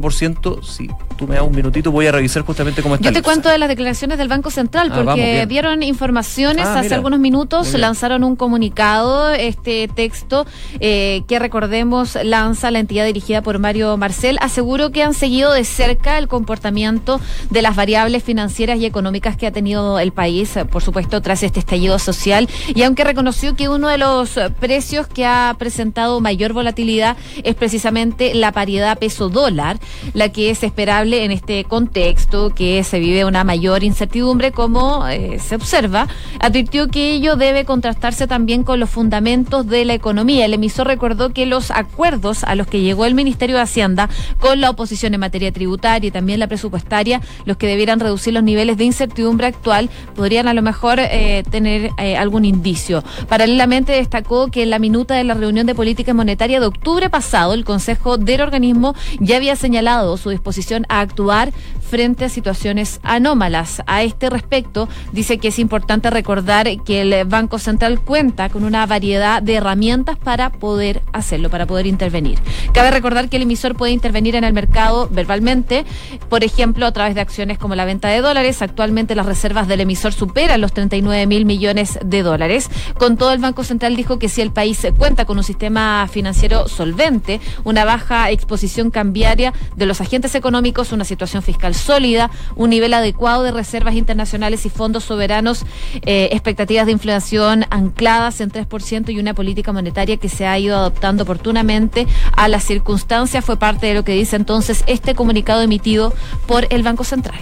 si 0.63 0.91
tú 1.17 1.27
me 1.27 1.37
das 1.37 1.45
un 1.45 1.55
minutito, 1.55 1.91
voy 1.91 2.07
a 2.07 2.13
revisar 2.13 2.43
justamente 2.43 2.83
cómo 2.83 2.95
está. 2.97 3.07
Yo 3.07 3.13
te 3.13 3.23
cuento 3.23 3.49
de 3.49 3.59
las 3.59 3.69
declaraciones 3.69 4.19
del 4.19 4.29
Banco 4.29 4.51
Central, 4.51 4.91
ah, 4.93 4.95
porque 4.95 5.47
dieron 5.47 5.83
informaciones 5.83 6.67
ah, 6.67 6.81
hace 6.81 6.95
algunos 6.95 7.21
minutos, 7.21 7.73
lanzaron 7.75 8.25
un 8.25 8.37
comunicado, 8.37 9.31
este 9.31 9.89
texto 9.89 10.47
eh, 10.81 11.23
que 11.29 11.39
recordemos 11.39 12.19
lanza 12.23 12.71
la 12.71 12.79
entidad 12.79 13.07
dirigida 13.07 13.43
por 13.43 13.59
Mario 13.59 13.97
Marcel, 13.97 14.39
aseguró 14.41 14.91
que 14.91 15.03
han 15.03 15.15
seguido 15.15 15.53
de 15.53 15.65
cerca 15.65 16.19
el 16.19 16.29
comportamiento 16.29 17.21
de 17.51 17.63
las 17.63 17.77
variables 17.77 18.23
financieras 18.23 18.79
y 18.79 18.87
económicas 18.87 19.37
que 19.37 19.47
ha 19.47 19.53
tenido 19.53 19.99
el 19.99 20.13
país, 20.13 20.55
por 20.71 20.83
supuesto, 20.83 21.21
tras 21.21 21.43
este 21.43 21.61
estallido 21.61 21.99
social, 21.99 22.49
y 22.75 22.83
aunque 22.83 23.05
reconoció 23.05 23.55
que 23.55 23.69
uno 23.69 23.89
de 23.89 23.99
los 23.99 24.39
precios 24.61 25.07
que 25.07 25.27
ha 25.27 25.55
presentado 25.59 26.21
mayor 26.21 26.53
volatilidad 26.53 27.17
es 27.43 27.55
precisamente 27.55 28.35
la 28.35 28.53
paridad 28.53 28.99
peso-dólar, 28.99 29.79
la 30.13 30.31
que 30.31 30.51
es 30.51 30.63
esperable 30.63 31.25
en 31.25 31.31
este 31.31 31.65
contexto 31.65 32.51
que 32.51 32.83
se 32.85 32.99
vive 32.99 33.25
una 33.25 33.45
mayor 33.45 33.85
incertidumbre 33.85 34.53
como 34.53 35.07
eh, 35.09 35.39
se 35.39 35.57
observa, 35.57 36.09
advirtió 36.41 36.89
que 36.89 37.13
ello 37.13 37.37
debe 37.37 37.65
contrastarse 37.65 38.27
también 38.27 38.65
con 38.65 38.81
los 38.81 38.91
fundamentos 38.91 39.67
de 39.67 39.85
la 39.85 39.95
economía. 39.95 40.45
El 40.45 40.55
emisor 40.55 40.87
recordó 40.87 41.33
que 41.33 41.47
los 41.47 41.71
acuerdos 41.71 42.45
a 42.45 42.55
los 42.55 42.67
que 42.67 42.81
llegó 42.81 43.05
el 43.05 43.15
Ministerio 43.15 43.57
de 43.57 43.63
Hacienda 43.63 44.09
con 44.41 44.61
la 44.61 44.71
oposición 44.71 45.15
en 45.15 45.21
materia 45.21 45.53
tributaria 45.53 46.09
y 46.09 46.11
también 46.11 46.41
la 46.41 46.47
presupuestaria, 46.47 47.21
los 47.45 47.57
que 47.57 47.67
debieran 47.67 48.01
reducir 48.01 48.33
los 48.33 48.43
niveles 48.43 48.77
de 48.77 48.85
incertidumbre 48.85 49.47
actual, 49.47 49.91
podrían 50.15 50.49
a 50.49 50.55
lo 50.55 50.63
mejor 50.63 50.99
eh, 51.01 51.43
tener 51.51 51.91
eh, 51.99 52.17
algún 52.17 52.45
indicio. 52.45 53.05
Paralelamente 53.29 53.93
destacó 53.93 54.49
que 54.49 54.63
en 54.63 54.71
la 54.71 54.79
minuta 54.79 55.15
de 55.15 55.25
la 55.25 55.35
reunión 55.35 55.67
de 55.67 55.75
política 55.75 56.15
monetaria 56.15 56.61
de 56.61 56.67
octubre 56.67 57.11
pasado, 57.11 57.55
el 57.55 57.65
Consejo 57.65 58.19
del 58.19 58.41
organismo 58.41 58.95
ya 59.21 59.37
había 59.37 59.57
señalado 59.57 59.74
su 60.17 60.31
disposición 60.31 60.87
a 60.89 61.01
actuar 61.01 61.53
frente 61.81 62.25
a 62.25 62.29
situaciones 62.29 63.01
anómalas. 63.03 63.83
A 63.87 64.03
este 64.03 64.31
respecto, 64.31 64.89
dice 65.13 65.39
que 65.39 65.49
es 65.49 65.59
importante 65.59 66.11
recordar 66.11 66.67
que 66.85 67.03
el 67.03 67.25
Banco 67.25 67.59
Central 67.59 68.01
cuenta 68.01 68.49
con 68.49 68.65
una 68.65 68.87
variedad 68.87 69.43
de 69.43 69.55
herramientas 69.55 70.17
para 70.19 70.51
poder 70.51 71.03
hacerlo, 71.13 71.51
para 71.51 71.67
poder 71.67 71.87
intervenir. 71.87 72.39
Cabe 72.73 72.91
recordar 72.91 73.29
que 73.29 73.37
el 73.37 73.43
emisor 73.43 73.77
puede 73.77 73.93
intervenir 73.93 74.37
en 74.37 74.45
el 74.45 74.53
mercado 74.53 75.09
verbalmente, 75.11 75.85
por 76.29 76.45
ejemplo, 76.45 76.87
a 76.87 76.93
través 76.93 77.15
de 77.15 77.21
acciones 77.21 77.59
como 77.59 77.75
la 77.75 77.85
venta 77.85 78.09
de 78.09 78.21
dólares. 78.21 78.63
Actualmente 78.63 79.15
las 79.15 79.27
reservas 79.27 79.69
del 79.69 79.81
emisor 79.81 80.13
superan 80.13 80.61
los 80.61 80.73
39 80.73 81.27
mil 81.27 81.45
millones 81.45 81.99
de 82.05 82.23
dólares. 82.23 82.71
Con 82.99 83.17
todo, 83.17 83.33
el 83.33 83.41
Banco 83.41 83.65
Central 83.65 83.97
dijo 83.97 84.19
que 84.19 84.29
si 84.29 84.41
el 84.41 84.51
país 84.53 84.87
cuenta 84.97 85.25
con 85.25 85.39
un 85.39 85.45
sistema 85.45 86.09
financiero 86.11 86.69
solvente, 86.69 87.41
una 87.65 87.85
baja 87.85 88.31
exposición 88.31 88.91
cambiaria 88.91 89.53
de 89.77 89.87
los 89.87 90.01
agentes 90.01 90.35
económicos, 90.35 90.93
una 90.93 91.05
situación 91.05 91.43
fiscal 91.43 91.75
sólida, 91.75 92.31
un 92.57 92.71
nivel 92.71 92.95
adecuado 92.95 93.43
de 93.43 93.53
reservas 93.53 93.95
internacionales 93.95 94.67
y 94.67 94.71
fondos 94.71 95.05
soberanos, 95.05 95.65
eh, 96.03 96.29
expectativas 96.33 96.87
de 96.87 96.93
inflación 96.93 97.65
ancladas 97.71 98.41
en 98.41 98.51
3% 98.51 99.13
y 99.13 99.19
una 99.19 99.35
política 99.35 99.73
monetaria 99.73 100.17
que 100.17 100.29
se 100.29 100.47
ha 100.47 100.59
ido 100.59 100.77
adoptando 100.77 101.25
oportunamente 101.25 102.07
a 102.37 102.49
las 102.49 102.65
circunstancias, 102.65 103.45
fue 103.45 103.57
parte 103.57 103.87
de 103.87 103.95
lo 103.95 104.05
que 104.05 104.13
dice 104.13 104.37
entonces 104.37 104.85
este 104.87 105.15
comunicado 105.15 105.63
emitido 105.63 106.13
por 106.47 106.67
el 106.71 106.83
Banco 106.83 107.05
Central. 107.05 107.41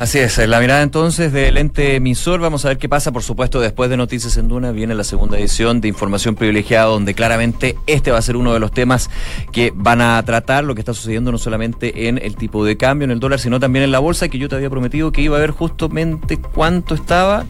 Así 0.00 0.18
es, 0.18 0.36
la 0.48 0.58
mirada 0.58 0.82
entonces 0.82 1.32
del 1.32 1.56
ente 1.56 1.94
emisor. 1.94 2.40
Vamos 2.40 2.64
a 2.64 2.68
ver 2.68 2.78
qué 2.78 2.88
pasa, 2.88 3.12
por 3.12 3.22
supuesto, 3.22 3.60
después 3.60 3.88
de 3.88 3.96
Noticias 3.96 4.36
en 4.36 4.48
Duna 4.48 4.72
viene 4.72 4.94
la 4.94 5.04
segunda 5.04 5.38
edición 5.38 5.80
de 5.80 5.86
Información 5.86 6.34
Privilegiada, 6.34 6.86
donde 6.86 7.14
claramente 7.14 7.76
este 7.86 8.10
va 8.10 8.18
a 8.18 8.22
ser 8.22 8.36
uno 8.36 8.52
de 8.52 8.58
los 8.58 8.72
temas 8.72 9.08
que 9.52 9.72
van 9.74 10.00
a 10.00 10.20
tratar 10.24 10.64
lo 10.64 10.74
que 10.74 10.80
está 10.80 10.94
sucediendo 10.94 11.30
no 11.30 11.38
solamente 11.38 12.08
en 12.08 12.18
el 12.18 12.34
tipo 12.34 12.64
de 12.64 12.76
cambio, 12.76 13.04
en 13.04 13.12
el 13.12 13.20
dólar, 13.20 13.38
sino 13.38 13.60
también 13.60 13.84
en 13.84 13.92
la 13.92 14.00
bolsa, 14.00 14.28
que 14.28 14.38
yo 14.38 14.48
te 14.48 14.56
había 14.56 14.68
prometido 14.68 15.12
que 15.12 15.22
iba 15.22 15.36
a 15.36 15.40
ver 15.40 15.52
justamente 15.52 16.38
cuánto 16.38 16.96
estaba. 16.96 17.46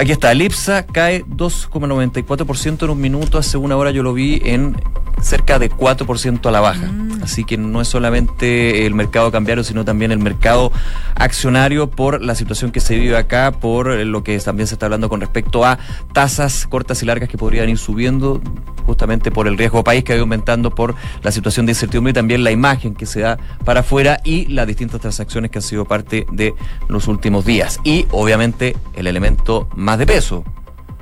Aquí 0.00 0.12
está, 0.12 0.32
Lipsa 0.32 0.86
cae 0.86 1.26
2,94% 1.26 2.84
en 2.84 2.90
un 2.90 3.00
minuto, 3.02 3.36
hace 3.36 3.58
una 3.58 3.76
hora 3.76 3.90
yo 3.90 4.02
lo 4.02 4.14
vi 4.14 4.40
en 4.46 4.74
cerca 5.20 5.58
de 5.58 5.70
4% 5.70 6.46
a 6.46 6.50
la 6.50 6.60
baja. 6.60 6.86
Mm. 6.86 7.22
Así 7.22 7.44
que 7.44 7.58
no 7.58 7.82
es 7.82 7.88
solamente 7.88 8.86
el 8.86 8.94
mercado 8.94 9.30
cambiario, 9.30 9.62
sino 9.62 9.84
también 9.84 10.10
el 10.10 10.18
mercado 10.18 10.72
accionario 11.14 11.90
por 11.90 12.22
la 12.22 12.34
situación 12.34 12.72
que 12.72 12.80
se 12.80 12.96
vive 12.96 13.16
acá, 13.16 13.52
por 13.52 13.88
lo 13.88 14.24
que 14.24 14.38
también 14.38 14.66
se 14.66 14.74
está 14.74 14.86
hablando 14.86 15.10
con 15.10 15.20
respecto 15.20 15.66
a 15.66 15.78
tasas 16.14 16.66
cortas 16.66 17.02
y 17.02 17.06
largas 17.06 17.28
que 17.28 17.36
podrían 17.36 17.68
ir 17.68 17.76
subiendo, 17.76 18.40
justamente 18.86 19.30
por 19.30 19.46
el 19.46 19.58
riesgo 19.58 19.84
país 19.84 20.02
que 20.02 20.12
ha 20.12 20.16
ido 20.16 20.22
aumentando 20.22 20.74
por 20.74 20.94
la 21.22 21.30
situación 21.30 21.66
de 21.66 21.72
incertidumbre 21.72 22.12
y 22.12 22.14
también 22.14 22.42
la 22.42 22.50
imagen 22.50 22.94
que 22.94 23.06
se 23.06 23.20
da 23.20 23.38
para 23.64 23.80
afuera 23.80 24.20
y 24.24 24.46
las 24.46 24.66
distintas 24.66 25.00
transacciones 25.00 25.50
que 25.50 25.58
han 25.58 25.62
sido 25.62 25.84
parte 25.84 26.26
de 26.32 26.54
los 26.88 27.06
últimos 27.06 27.44
días. 27.44 27.78
Y 27.84 28.06
obviamente 28.10 28.76
el 28.94 29.06
elemento 29.06 29.68
más 29.76 29.89
de 29.98 30.06
peso, 30.06 30.44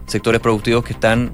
sectores 0.07 0.41
productivos 0.41 0.85
que 0.85 0.93
están 0.93 1.33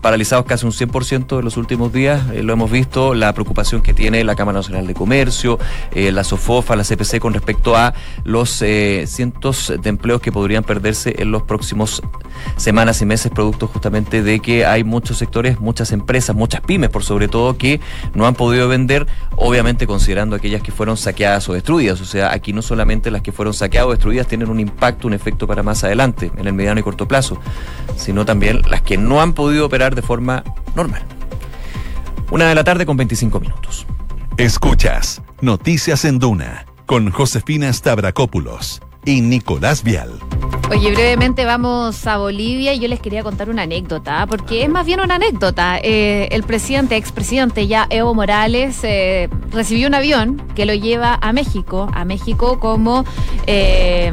paralizados 0.00 0.46
casi 0.46 0.66
un 0.66 0.72
100% 0.72 1.38
en 1.38 1.44
los 1.44 1.56
últimos 1.56 1.92
días. 1.92 2.22
Eh, 2.32 2.42
lo 2.42 2.52
hemos 2.52 2.70
visto, 2.70 3.14
la 3.14 3.32
preocupación 3.32 3.82
que 3.82 3.94
tiene 3.94 4.24
la 4.24 4.34
Cámara 4.34 4.58
Nacional 4.58 4.86
de 4.86 4.94
Comercio, 4.94 5.58
eh, 5.92 6.12
la 6.12 6.24
SOFOFA, 6.24 6.76
la 6.76 6.84
CPC 6.84 7.18
con 7.20 7.34
respecto 7.34 7.76
a 7.76 7.94
los 8.24 8.62
eh, 8.62 9.04
cientos 9.06 9.72
de 9.80 9.88
empleos 9.88 10.20
que 10.20 10.32
podrían 10.32 10.64
perderse 10.64 11.14
en 11.18 11.30
los 11.30 11.42
próximos 11.42 12.02
semanas 12.56 13.00
y 13.02 13.06
meses, 13.06 13.30
producto 13.30 13.66
justamente 13.66 14.22
de 14.22 14.40
que 14.40 14.64
hay 14.64 14.84
muchos 14.84 15.18
sectores, 15.18 15.60
muchas 15.60 15.92
empresas, 15.92 16.34
muchas 16.34 16.60
pymes 16.62 16.90
por 16.90 17.04
sobre 17.04 17.28
todo, 17.28 17.56
que 17.56 17.80
no 18.14 18.26
han 18.26 18.34
podido 18.34 18.68
vender, 18.68 19.06
obviamente 19.36 19.86
considerando 19.86 20.36
aquellas 20.36 20.62
que 20.62 20.72
fueron 20.72 20.96
saqueadas 20.96 21.48
o 21.48 21.52
destruidas. 21.52 22.00
O 22.00 22.04
sea, 22.04 22.32
aquí 22.32 22.52
no 22.52 22.62
solamente 22.62 23.10
las 23.10 23.22
que 23.22 23.32
fueron 23.32 23.54
saqueadas 23.54 23.88
o 23.88 23.90
destruidas 23.92 24.26
tienen 24.26 24.48
un 24.48 24.60
impacto, 24.60 25.06
un 25.06 25.14
efecto 25.14 25.46
para 25.46 25.62
más 25.62 25.84
adelante, 25.84 26.30
en 26.36 26.46
el 26.46 26.52
mediano 26.52 26.80
y 26.80 26.82
corto 26.82 27.06
plazo, 27.06 27.38
sino 27.96 28.24
también 28.24 28.62
las 28.68 28.82
que 28.82 28.96
no 28.96 29.20
han 29.20 29.34
podido 29.34 29.66
operar 29.66 29.89
de 29.94 30.02
forma 30.02 30.44
normal. 30.74 31.02
Una 32.30 32.46
de 32.46 32.54
la 32.54 32.64
tarde 32.64 32.86
con 32.86 32.96
25 32.96 33.40
minutos. 33.40 33.86
Escuchas 34.36 35.22
Noticias 35.40 36.04
en 36.04 36.18
Duna 36.18 36.66
con 36.86 37.10
Josefina 37.10 37.72
Stavrakopoulos 37.72 38.80
y 39.04 39.20
Nicolás 39.20 39.82
Vial. 39.82 40.18
Oye, 40.70 40.92
brevemente 40.92 41.44
vamos 41.44 42.06
a 42.06 42.18
Bolivia 42.18 42.74
y 42.74 42.78
yo 42.78 42.88
les 42.88 43.00
quería 43.00 43.24
contar 43.24 43.50
una 43.50 43.62
anécdota, 43.62 44.26
porque 44.28 44.62
es 44.62 44.68
más 44.68 44.86
bien 44.86 45.00
una 45.00 45.16
anécdota. 45.16 45.78
Eh, 45.82 46.28
el 46.30 46.44
presidente, 46.44 46.96
expresidente 46.96 47.66
ya 47.66 47.86
Evo 47.90 48.14
Morales, 48.14 48.78
eh, 48.84 49.28
recibió 49.50 49.88
un 49.88 49.94
avión 49.94 50.42
que 50.54 50.66
lo 50.66 50.74
lleva 50.74 51.18
a 51.20 51.32
México, 51.32 51.90
a 51.92 52.04
México 52.04 52.60
como... 52.60 53.04
Eh, 53.46 54.12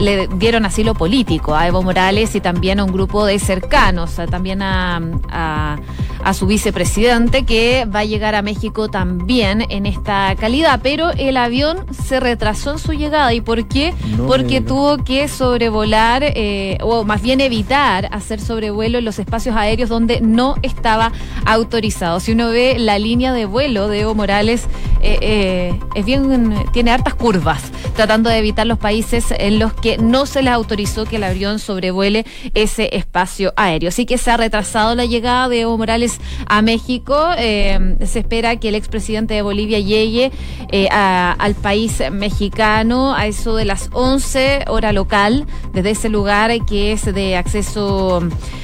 le 0.00 0.26
dieron 0.28 0.64
asilo 0.64 0.94
político 0.94 1.54
a 1.54 1.66
Evo 1.66 1.82
Morales 1.82 2.34
y 2.34 2.40
también 2.40 2.80
a 2.80 2.84
un 2.84 2.92
grupo 2.92 3.24
de 3.26 3.38
cercanos, 3.38 4.16
también 4.30 4.62
a, 4.62 5.00
a, 5.30 6.34
su 6.34 6.46
vicepresidente 6.46 7.44
que 7.44 7.86
va 7.86 8.00
a 8.00 8.04
llegar 8.04 8.34
a 8.34 8.42
México 8.42 8.88
también 8.88 9.64
en 9.68 9.84
esta 9.84 10.34
calidad, 10.36 10.80
pero 10.82 11.10
el 11.10 11.36
avión 11.36 11.84
se 11.90 12.20
retrasó 12.20 12.72
en 12.72 12.78
su 12.78 12.92
llegada. 12.92 13.34
¿Y 13.34 13.40
por 13.40 13.66
qué? 13.66 13.94
Porque 14.26 14.60
tuvo 14.60 14.98
que 14.98 15.28
sobrevolar, 15.28 16.22
eh, 16.24 16.78
o 16.82 17.04
más 17.04 17.20
bien 17.20 17.40
evitar 17.40 18.08
hacer 18.12 18.40
sobrevuelo 18.40 18.98
en 18.98 19.04
los 19.04 19.18
espacios 19.18 19.56
aéreos 19.56 19.88
donde 19.88 20.20
no 20.20 20.54
estaba 20.62 21.12
autorizado. 21.46 22.20
Si 22.20 22.32
uno 22.32 22.50
ve 22.50 22.76
la 22.78 22.98
línea 22.98 23.32
de 23.32 23.44
vuelo 23.46 23.88
de 23.88 24.00
Evo 24.00 24.14
Morales, 24.14 24.66
eh, 25.02 25.18
eh, 25.20 25.80
es 25.94 26.04
bien, 26.04 26.54
tiene 26.72 26.90
hartas 26.90 27.14
curvas, 27.14 27.72
tratando 28.00 28.30
de 28.30 28.38
evitar 28.38 28.66
los 28.66 28.78
países 28.78 29.26
en 29.30 29.58
los 29.58 29.74
que 29.74 29.98
no 29.98 30.24
se 30.24 30.40
les 30.40 30.54
autorizó 30.54 31.04
que 31.04 31.16
el 31.16 31.24
avión 31.24 31.58
sobrevuele 31.58 32.24
ese 32.54 32.88
espacio 32.96 33.52
aéreo. 33.56 33.90
Así 33.90 34.06
que 34.06 34.16
se 34.16 34.30
ha 34.30 34.38
retrasado 34.38 34.94
la 34.94 35.04
llegada 35.04 35.50
de 35.50 35.60
Evo 35.60 35.76
Morales 35.76 36.18
a 36.46 36.62
México. 36.62 37.14
Eh, 37.36 37.98
se 38.06 38.20
espera 38.20 38.56
que 38.56 38.70
el 38.70 38.74
expresidente 38.74 39.34
de 39.34 39.42
Bolivia 39.42 39.80
llegue 39.80 40.32
eh, 40.72 40.88
al 40.88 41.54
país 41.56 42.02
mexicano 42.10 43.14
a 43.14 43.26
eso 43.26 43.54
de 43.54 43.66
las 43.66 43.90
11 43.92 44.64
hora 44.68 44.94
local, 44.94 45.46
desde 45.74 45.90
ese 45.90 46.08
lugar 46.08 46.50
que 46.64 46.92
es 46.92 47.04
de 47.04 47.36
acceso 47.36 48.22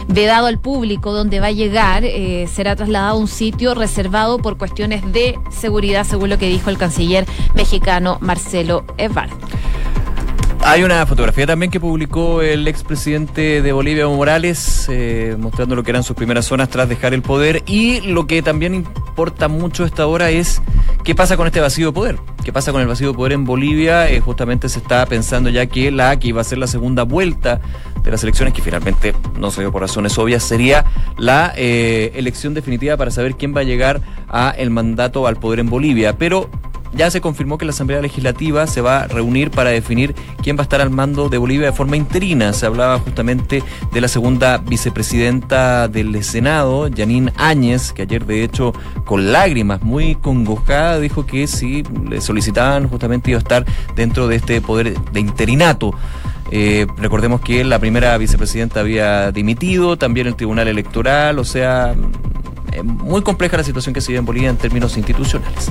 vedado 0.09 0.47
al 0.47 0.59
público, 0.59 1.13
donde 1.13 1.41
va 1.41 1.49
a 1.49 1.53
llegar, 1.53 2.05
eh, 2.05 2.49
será 2.51 2.75
trasladado 2.75 3.17
a 3.17 3.19
un 3.19 3.29
sitio 3.29 3.75
reservado 3.75 4.39
por 4.39 4.57
cuestiones 4.57 5.03
de 5.13 5.39
seguridad, 5.51 6.05
según 6.05 6.31
lo 6.31 6.39
que 6.39 6.49
dijo 6.49 6.71
el 6.71 6.79
canciller 6.79 7.27
mexicano 7.55 8.17
Marcelo 8.23 8.87
Hay 10.69 10.83
una 10.83 11.07
fotografía 11.07 11.47
también 11.47 11.71
que 11.71 11.79
publicó 11.79 12.43
el 12.43 12.67
expresidente 12.67 13.63
de 13.63 13.73
Bolivia, 13.73 14.03
Evo 14.03 14.17
Morales, 14.17 14.89
eh, 14.91 15.37
mostrando 15.39 15.77
lo 15.77 15.85
que 15.85 15.93
eran 15.93 16.03
sus 16.03 16.17
primeras 16.17 16.47
zonas 16.47 16.69
tras 16.69 16.89
dejar 16.89 17.15
el 17.15 17.23
poder. 17.23 17.63
Y 17.67 18.01
lo 18.01 18.27
que 18.27 18.43
también 18.43 18.75
importa 18.75 19.47
mucho 19.47 19.85
esta 19.85 20.09
hora 20.09 20.31
es 20.31 20.61
qué 21.05 21.15
pasa 21.15 21.37
con 21.37 21.47
este 21.47 21.61
vacío 21.61 21.87
de 21.87 21.93
poder. 21.93 22.19
¿Qué 22.43 22.53
pasa 22.53 22.73
con 22.73 22.81
el 22.81 22.89
vacío 22.89 23.13
de 23.13 23.17
poder 23.17 23.33
en 23.35 23.45
Bolivia? 23.45 24.11
Eh, 24.11 24.19
justamente 24.19 24.69
se 24.69 24.81
está 24.81 25.07
pensando 25.07 25.51
ya 25.51 25.67
que 25.67 25.93
la 25.93 26.19
que 26.19 26.29
iba 26.29 26.41
a 26.41 26.45
ser 26.45 26.59
la 26.59 26.67
segunda 26.67 27.05
vuelta 27.05 27.61
de 28.03 28.11
las 28.11 28.25
elecciones, 28.25 28.53
que 28.53 28.61
finalmente 28.61 29.15
no 29.39 29.53
se 29.53 29.61
dio 29.61 29.71
por 29.71 29.83
razones 29.83 30.19
obvias, 30.19 30.43
sería 30.43 30.85
la 31.17 31.53
eh, 31.57 32.11
elección 32.17 32.55
definitiva 32.55 32.97
para 32.97 33.13
saber 33.13 33.37
quién 33.37 33.55
va 33.55 33.61
a 33.61 33.65
llegar 33.65 34.01
a 34.29 34.51
el 34.51 34.71
mandato 34.71 35.29
al 35.29 35.37
poder 35.37 35.61
en 35.61 35.71
Bolivia. 35.71 36.19
Pero 36.19 36.51
ya 36.97 37.11
se 37.11 37.21
confirmó 37.21 37.59
que 37.59 37.65
la 37.65 37.71
Asamblea 37.71 38.01
Legislativa 38.01 38.67
se 38.67 38.81
va 38.81 39.03
a 39.03 39.07
reunir 39.07 39.51
para 39.51 39.71
definir 39.71 40.15
quién 40.43 40.57
va 40.57 40.61
a 40.61 40.63
estar 40.63 40.81
al 40.81 40.91
mando 40.91 41.29
de 41.29 41.39
Bolivia 41.39 41.67
de 41.67 41.73
forma 41.73 41.97
interina. 41.97 42.53
Se 42.53 42.67
hablaba 42.67 42.99
justamente 42.99 43.63
de 43.93 44.01
la 44.01 44.09
segunda 44.09 44.59
vicepresidenta 44.59 45.89
del 45.89 46.25
Senado, 46.25 46.89
Janine 46.95 47.33
Áñez, 47.37 47.93
que 47.93 48.03
ayer 48.03 48.25
de 48.25 48.43
hecho 48.43 48.73
con 49.05 49.33
lágrimas, 49.33 49.83
muy 49.83 50.15
congojada, 50.15 50.99
dijo 50.99 51.27
que 51.27 51.47
si 51.47 51.83
le 52.09 52.21
solicitaban 52.21 52.89
justamente 52.89 53.31
iba 53.31 53.39
a 53.39 53.43
estar 53.43 53.65
dentro 53.95 54.27
de 54.27 54.37
este 54.37 54.61
poder 54.61 54.99
de 54.99 55.21
interinato. 55.21 55.93
Eh, 56.51 56.87
recordemos 56.97 57.41
que 57.41 57.65
la 57.65 57.79
primera 57.79 58.17
vicepresidenta 58.19 58.81
había 58.81 59.33
dimitido, 59.33 59.99
también 59.99 60.29
el 60.29 60.37
Tribunal 60.37 60.69
Electoral, 60.69 61.39
o 61.39 61.45
sea, 61.45 61.95
eh, 62.73 62.83
muy 62.83 63.23
compleja 63.23 63.57
la 63.57 63.65
situación 63.65 63.93
que 63.93 64.01
se 64.01 64.09
vive 64.09 64.21
en 64.21 64.27
Bolivia 64.27 64.51
en 64.51 64.57
términos 64.57 64.97
institucionales. 64.97 65.71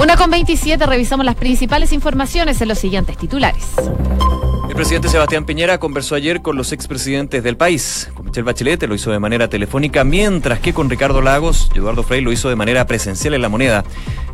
Una 0.00 0.16
con 0.16 0.30
27, 0.30 0.86
revisamos 0.86 1.26
las 1.26 1.34
principales 1.34 1.92
informaciones 1.92 2.60
en 2.60 2.68
los 2.68 2.78
siguientes 2.78 3.16
titulares. 3.16 3.64
El 4.68 4.74
presidente 4.76 5.08
Sebastián 5.08 5.44
Piñera 5.44 5.78
conversó 5.78 6.14
ayer 6.14 6.40
con 6.40 6.56
los 6.56 6.70
expresidentes 6.70 7.42
del 7.42 7.56
país. 7.56 8.08
Con 8.14 8.26
Michelle 8.26 8.44
Bachelet 8.44 8.80
lo 8.84 8.94
hizo 8.94 9.10
de 9.10 9.18
manera 9.18 9.48
telefónica, 9.48 10.04
mientras 10.04 10.60
que 10.60 10.72
con 10.72 10.88
Ricardo 10.88 11.20
Lagos 11.20 11.68
y 11.74 11.78
Eduardo 11.78 12.04
Frei 12.04 12.20
lo 12.20 12.30
hizo 12.30 12.48
de 12.48 12.54
manera 12.54 12.86
presencial 12.86 13.34
en 13.34 13.42
la 13.42 13.48
moneda. 13.48 13.82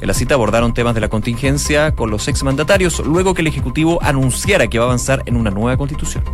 En 0.02 0.06
la 0.06 0.12
cita 0.12 0.34
abordaron 0.34 0.74
temas 0.74 0.94
de 0.94 1.00
la 1.00 1.08
contingencia 1.08 1.94
con 1.94 2.10
los 2.10 2.28
exmandatarios, 2.28 2.98
luego 2.98 3.32
que 3.32 3.40
el 3.40 3.48
Ejecutivo 3.48 4.02
anunciara 4.02 4.66
que 4.66 4.78
va 4.78 4.84
a 4.84 4.88
avanzar 4.88 5.22
en 5.24 5.36
una 5.36 5.50
nueva 5.50 5.78
constitución. 5.78 6.24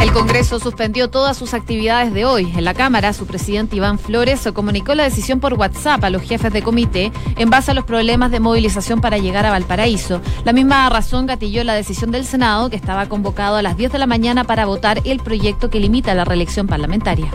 El 0.00 0.12
Congreso 0.12 0.58
suspendió 0.58 1.10
todas 1.10 1.36
sus 1.36 1.52
actividades 1.52 2.14
de 2.14 2.24
hoy. 2.24 2.50
En 2.56 2.64
la 2.64 2.72
Cámara, 2.72 3.12
su 3.12 3.26
presidente 3.26 3.76
Iván 3.76 3.98
Flores 3.98 4.48
comunicó 4.54 4.94
la 4.94 5.04
decisión 5.04 5.40
por 5.40 5.54
WhatsApp 5.54 6.02
a 6.02 6.10
los 6.10 6.22
jefes 6.22 6.52
de 6.54 6.62
comité 6.62 7.12
en 7.36 7.50
base 7.50 7.72
a 7.72 7.74
los 7.74 7.84
problemas 7.84 8.30
de 8.30 8.40
movilización 8.40 9.02
para 9.02 9.18
llegar 9.18 9.44
a 9.44 9.50
Valparaíso. 9.50 10.22
La 10.44 10.54
misma 10.54 10.88
razón 10.88 11.26
gatilló 11.26 11.64
la 11.64 11.74
decisión 11.74 12.10
del 12.12 12.24
Senado, 12.24 12.70
que 12.70 12.76
estaba 12.76 13.10
convocado 13.10 13.56
a 13.56 13.62
las 13.62 13.76
10 13.76 13.92
de 13.92 13.98
la 13.98 14.06
mañana 14.06 14.44
para 14.44 14.64
votar 14.64 15.02
el 15.04 15.20
proyecto 15.20 15.68
que 15.68 15.80
limita 15.80 16.14
la 16.14 16.24
reelección 16.24 16.66
parlamentaria. 16.66 17.30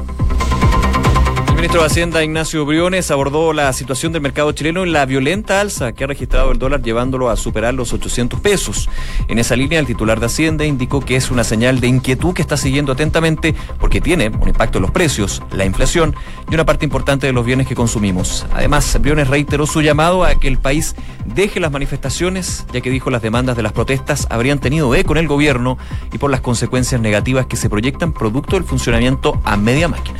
Ministro 1.65 1.81
de 1.81 1.87
Hacienda, 1.87 2.23
Ignacio 2.23 2.63
Briones, 2.63 3.09
abordó 3.09 3.51
la 3.51 3.73
situación 3.73 4.13
del 4.13 4.21
mercado 4.21 4.51
chileno 4.51 4.83
en 4.83 4.93
la 4.93 5.03
violenta 5.07 5.61
alza 5.61 5.93
que 5.93 6.03
ha 6.03 6.07
registrado 6.07 6.51
el 6.51 6.59
dólar 6.59 6.83
llevándolo 6.83 7.27
a 7.27 7.35
superar 7.35 7.73
los 7.73 7.91
800 7.91 8.39
pesos. 8.39 8.87
En 9.29 9.39
esa 9.39 9.55
línea, 9.55 9.79
el 9.79 9.87
titular 9.87 10.19
de 10.19 10.27
Hacienda 10.27 10.63
indicó 10.63 10.99
que 10.99 11.15
es 11.15 11.31
una 11.31 11.43
señal 11.43 11.79
de 11.79 11.87
inquietud 11.87 12.35
que 12.35 12.43
está 12.43 12.55
siguiendo 12.55 12.91
atentamente 12.91 13.55
porque 13.79 13.99
tiene 13.99 14.29
un 14.29 14.47
impacto 14.47 14.77
en 14.77 14.83
los 14.83 14.91
precios, 14.91 15.41
la 15.53 15.65
inflación 15.65 16.15
y 16.51 16.53
una 16.53 16.67
parte 16.67 16.85
importante 16.85 17.25
de 17.25 17.33
los 17.33 17.43
bienes 17.43 17.65
que 17.65 17.73
consumimos. 17.73 18.45
Además, 18.53 18.95
Briones 19.01 19.27
reiteró 19.27 19.65
su 19.65 19.81
llamado 19.81 20.23
a 20.23 20.35
que 20.35 20.47
el 20.47 20.59
país 20.59 20.95
deje 21.25 21.59
las 21.59 21.71
manifestaciones, 21.71 22.67
ya 22.73 22.81
que 22.81 22.91
dijo 22.91 23.09
las 23.09 23.23
demandas 23.23 23.57
de 23.57 23.63
las 23.63 23.73
protestas 23.73 24.27
habrían 24.29 24.59
tenido 24.59 24.93
eco 24.93 25.13
en 25.13 25.17
el 25.17 25.27
gobierno 25.27 25.79
y 26.13 26.19
por 26.19 26.29
las 26.29 26.41
consecuencias 26.41 27.01
negativas 27.01 27.47
que 27.47 27.55
se 27.55 27.71
proyectan 27.71 28.13
producto 28.13 28.55
del 28.55 28.65
funcionamiento 28.65 29.41
a 29.43 29.57
media 29.57 29.87
máquina. 29.87 30.19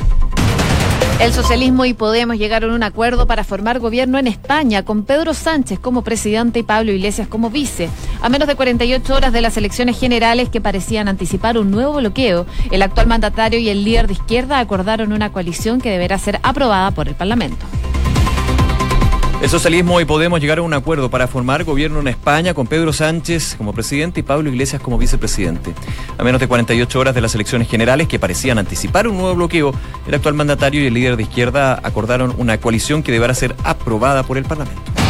El 1.18 1.32
socialismo 1.32 1.86
y 1.86 1.94
Podemos 1.94 2.36
llegaron 2.36 2.72
a 2.72 2.74
un 2.74 2.82
acuerdo 2.82 3.26
para 3.26 3.42
formar 3.42 3.78
gobierno 3.78 4.18
en 4.18 4.26
España 4.26 4.84
con 4.84 5.02
Pedro 5.02 5.32
Sánchez 5.32 5.78
como 5.78 6.02
presidente 6.02 6.58
y 6.58 6.62
Pablo 6.62 6.92
Iglesias 6.92 7.26
como 7.26 7.48
vice. 7.48 7.88
A 8.20 8.28
menos 8.28 8.46
de 8.46 8.54
48 8.54 9.14
horas 9.14 9.32
de 9.32 9.40
las 9.40 9.56
elecciones 9.56 9.98
generales 9.98 10.50
que 10.50 10.60
parecían 10.60 11.08
anticipar 11.08 11.56
un 11.56 11.70
nuevo 11.70 11.94
bloqueo, 11.94 12.44
el 12.70 12.82
actual 12.82 13.06
mandatario 13.06 13.58
y 13.58 13.70
el 13.70 13.82
líder 13.82 14.08
de 14.08 14.12
izquierda 14.12 14.58
acordaron 14.58 15.14
una 15.14 15.32
coalición 15.32 15.80
que 15.80 15.90
deberá 15.90 16.18
ser 16.18 16.38
aprobada 16.42 16.90
por 16.90 17.08
el 17.08 17.14
Parlamento. 17.14 17.64
El 19.46 19.50
socialismo 19.50 20.00
y 20.00 20.04
Podemos 20.04 20.40
llegaron 20.40 20.64
a 20.64 20.66
un 20.66 20.74
acuerdo 20.74 21.08
para 21.08 21.28
formar 21.28 21.62
gobierno 21.62 22.00
en 22.00 22.08
España 22.08 22.52
con 22.52 22.66
Pedro 22.66 22.92
Sánchez 22.92 23.54
como 23.56 23.72
presidente 23.72 24.18
y 24.18 24.22
Pablo 24.24 24.50
Iglesias 24.50 24.82
como 24.82 24.98
vicepresidente. 24.98 25.72
A 26.18 26.24
menos 26.24 26.40
de 26.40 26.48
48 26.48 26.98
horas 26.98 27.14
de 27.14 27.20
las 27.20 27.32
elecciones 27.36 27.68
generales 27.68 28.08
que 28.08 28.18
parecían 28.18 28.58
anticipar 28.58 29.06
un 29.06 29.18
nuevo 29.18 29.36
bloqueo, 29.36 29.72
el 30.08 30.14
actual 30.14 30.34
mandatario 30.34 30.82
y 30.82 30.88
el 30.88 30.94
líder 30.94 31.16
de 31.16 31.22
izquierda 31.22 31.78
acordaron 31.80 32.34
una 32.38 32.58
coalición 32.58 33.04
que 33.04 33.12
deberá 33.12 33.34
ser 33.34 33.54
aprobada 33.62 34.24
por 34.24 34.36
el 34.36 34.46
Parlamento. 34.46 35.05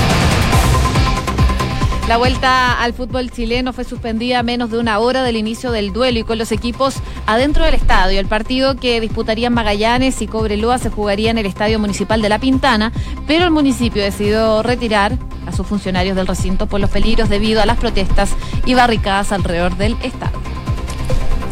La 2.09 2.19
vuelta 2.19 2.81
al 2.81 2.93
fútbol 2.93 3.33
chileno 3.33 3.73
fue 3.73 3.83
suspendida 3.83 4.39
a 4.39 4.43
menos 4.45 4.71
de 4.71 4.79
una 4.79 5.01
hora 5.01 5.25
del 5.25 5.37
inicio 5.37 5.73
del 5.73 5.93
duelo 5.93 6.21
y 6.21 6.23
con 6.23 6.39
los 6.39 6.53
equipos 6.53 6.95
adentro 7.27 7.65
del 7.65 7.75
estadio. 7.75 8.21
El 8.21 8.29
partido 8.29 8.77
que 8.77 9.01
disputarían 9.01 9.53
Magallanes 9.53 10.23
y 10.23 10.29
Cobreloa 10.29 10.79
se 10.79 10.89
jugaría 10.89 11.33
en 11.33 11.39
el 11.39 11.47
Estadio 11.47 11.81
Municipal 11.81 12.23
de 12.23 12.29
La 12.29 12.39
Pintana, 12.39 12.93
pero 13.27 13.45
el 13.45 13.51
municipio 13.51 14.05
decidió 14.05 14.63
retirar 14.63 15.19
a 15.49 15.53
sus 15.53 15.67
funcionarios 15.67 16.15
del 16.15 16.29
recinto 16.29 16.69
por 16.69 16.81
los 16.81 16.91
peligros 16.91 17.29
debido 17.29 17.61
a 17.61 17.67
las 17.67 17.77
protestas 17.77 18.31
y 18.65 18.75
barricadas 18.75 19.33
alrededor 19.33 19.77
del 19.77 19.97
estadio. 20.05 20.39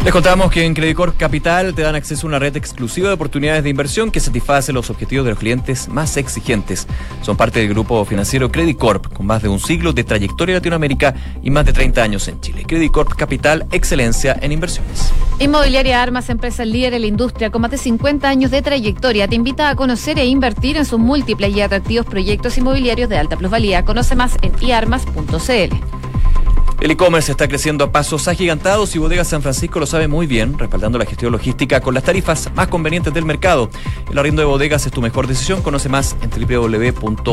Les 0.05 0.13
contamos 0.13 0.51
que 0.51 0.67
en 0.67 0.75
Credicor 0.75 1.15
Capital 1.15 1.75
te 1.75 1.81
dan 1.81 1.95
acceso 1.95 2.27
a 2.27 2.29
una 2.29 2.39
red 2.39 2.55
exclusiva 2.59 3.09
de 3.09 3.15
oportunidades 3.15 3.65
de 3.65 3.71
inversión 3.71 4.11
que 4.11 4.21
satisface 4.21 4.71
los 4.71 4.91
objetivos 4.91 5.25
de 5.25 5.31
los 5.31 5.39
clientes 5.39 5.89
más 5.89 6.19
exigentes. 6.19 6.87
Son 7.23 7.39
parte 7.39 7.61
del 7.61 7.71
grupo 7.71 8.05
financiero 8.05 8.53
Credicorp, 8.53 9.11
con 9.15 9.25
más 9.25 9.41
de 9.41 9.49
un 9.49 9.59
siglo 9.59 9.95
de 9.95 10.05
trayectoria 10.05 10.53
en 10.53 10.59
Latinoamérica 10.59 11.15
y 11.43 11.49
más 11.49 11.65
de 11.65 11.73
30 11.73 12.03
años 12.03 12.29
en 12.29 12.39
Chile. 12.43 12.65
Credicorp 12.67 13.15
Capital, 13.15 13.65
excelencia 13.73 14.37
en 14.43 14.53
inversiones. 14.53 15.11
Inmobiliaria 15.39 16.03
Armas, 16.03 16.29
empresa 16.29 16.67
líder 16.67 16.93
en 16.93 17.01
la 17.01 17.07
industria 17.07 17.51
con 17.51 17.63
más 17.63 17.71
de 17.71 17.79
50 17.79 18.29
años 18.29 18.51
de 18.51 18.61
trayectoria, 18.61 19.27
te 19.27 19.37
invita 19.37 19.71
a 19.71 19.75
conocer 19.75 20.19
e 20.19 20.27
invertir 20.27 20.77
en 20.77 20.85
sus 20.85 20.99
múltiples 20.99 21.57
y 21.57 21.63
atractivos 21.63 22.05
proyectos 22.05 22.59
inmobiliarios 22.59 23.09
de 23.09 23.17
alta 23.17 23.39
plusvalía. 23.39 23.87
Conoce 23.87 24.15
más 24.17 24.37
en 24.43 24.53
iarmas.cl. 24.61 26.04
El 26.85 26.91
e-commerce 26.91 27.33
está 27.33 27.49
creciendo 27.49 27.83
a 27.83 27.93
pasos 27.93 28.29
agigantados 28.29 28.95
y 28.95 28.99
Bodega 28.99 29.25
San 29.25 29.41
Francisco 29.41 29.81
lo 29.81 29.87
sabe 29.87 30.07
muy 30.07 30.27
bien, 30.27 30.59
respaldando 30.59 30.99
la 30.99 31.07
gestión 31.07 31.33
logística 31.33 31.81
con 31.81 31.95
las 31.95 32.03
tarifas 32.03 32.51
más 32.55 32.69
convenientes 32.69 33.15
del 33.15 33.25
mercado. 33.25 33.71
El 34.11 34.19
arriendo 34.19 34.43
de 34.43 34.47
bodegas 34.47 34.85
es 34.85 34.93
tu 34.93 35.01
mejor 35.01 35.27
decisión. 35.27 35.63
Conoce 35.63 35.89
más 35.89 36.15
en 36.21 36.29
www.bsf.cl. 36.29 37.25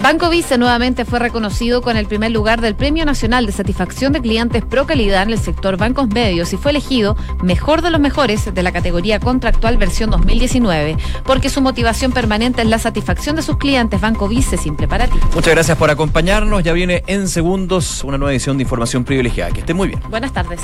Banco 0.00 0.30
Vice 0.30 0.56
nuevamente 0.56 1.04
fue 1.04 1.18
reconocido 1.18 1.82
con 1.82 1.96
el 1.96 2.06
primer 2.06 2.30
lugar 2.30 2.60
del 2.60 2.76
Premio 2.76 3.04
Nacional 3.04 3.44
de 3.44 3.50
Satisfacción 3.50 4.12
de 4.12 4.20
Clientes 4.20 4.64
Pro 4.64 4.86
Calidad 4.86 5.24
en 5.24 5.30
el 5.30 5.40
sector 5.40 5.76
bancos 5.76 6.06
medios 6.06 6.52
y 6.52 6.58
fue 6.58 6.70
elegido 6.70 7.16
mejor 7.42 7.82
de 7.82 7.90
los 7.90 8.00
mejores 8.00 8.54
de 8.54 8.62
la 8.62 8.70
categoría 8.70 9.18
contractual 9.18 9.78
versión 9.78 10.10
2019, 10.10 10.96
porque 11.24 11.50
su 11.50 11.60
motivación 11.60 12.12
permanente 12.12 12.62
es 12.62 12.68
la 12.68 12.78
satisfacción 12.78 13.34
de 13.34 13.42
sus 13.42 13.56
clientes. 13.56 14.00
Banco 14.00 14.28
Vice 14.28 14.58
simple 14.58 14.86
para 14.86 15.08
ti. 15.08 15.18
Muchas 15.34 15.54
gracias 15.54 15.76
por 15.76 15.90
acompañarnos. 15.90 16.62
Ya 16.62 16.72
viene 16.72 17.02
en 17.08 17.26
segundos 17.26 17.95
una 18.04 18.18
nueva 18.18 18.32
edición 18.32 18.56
de 18.56 18.62
Información 18.62 19.04
Privilegiada. 19.04 19.52
Que 19.52 19.60
esté 19.60 19.74
muy 19.74 19.88
bien. 19.88 20.00
Buenas 20.08 20.32
tardes. 20.32 20.60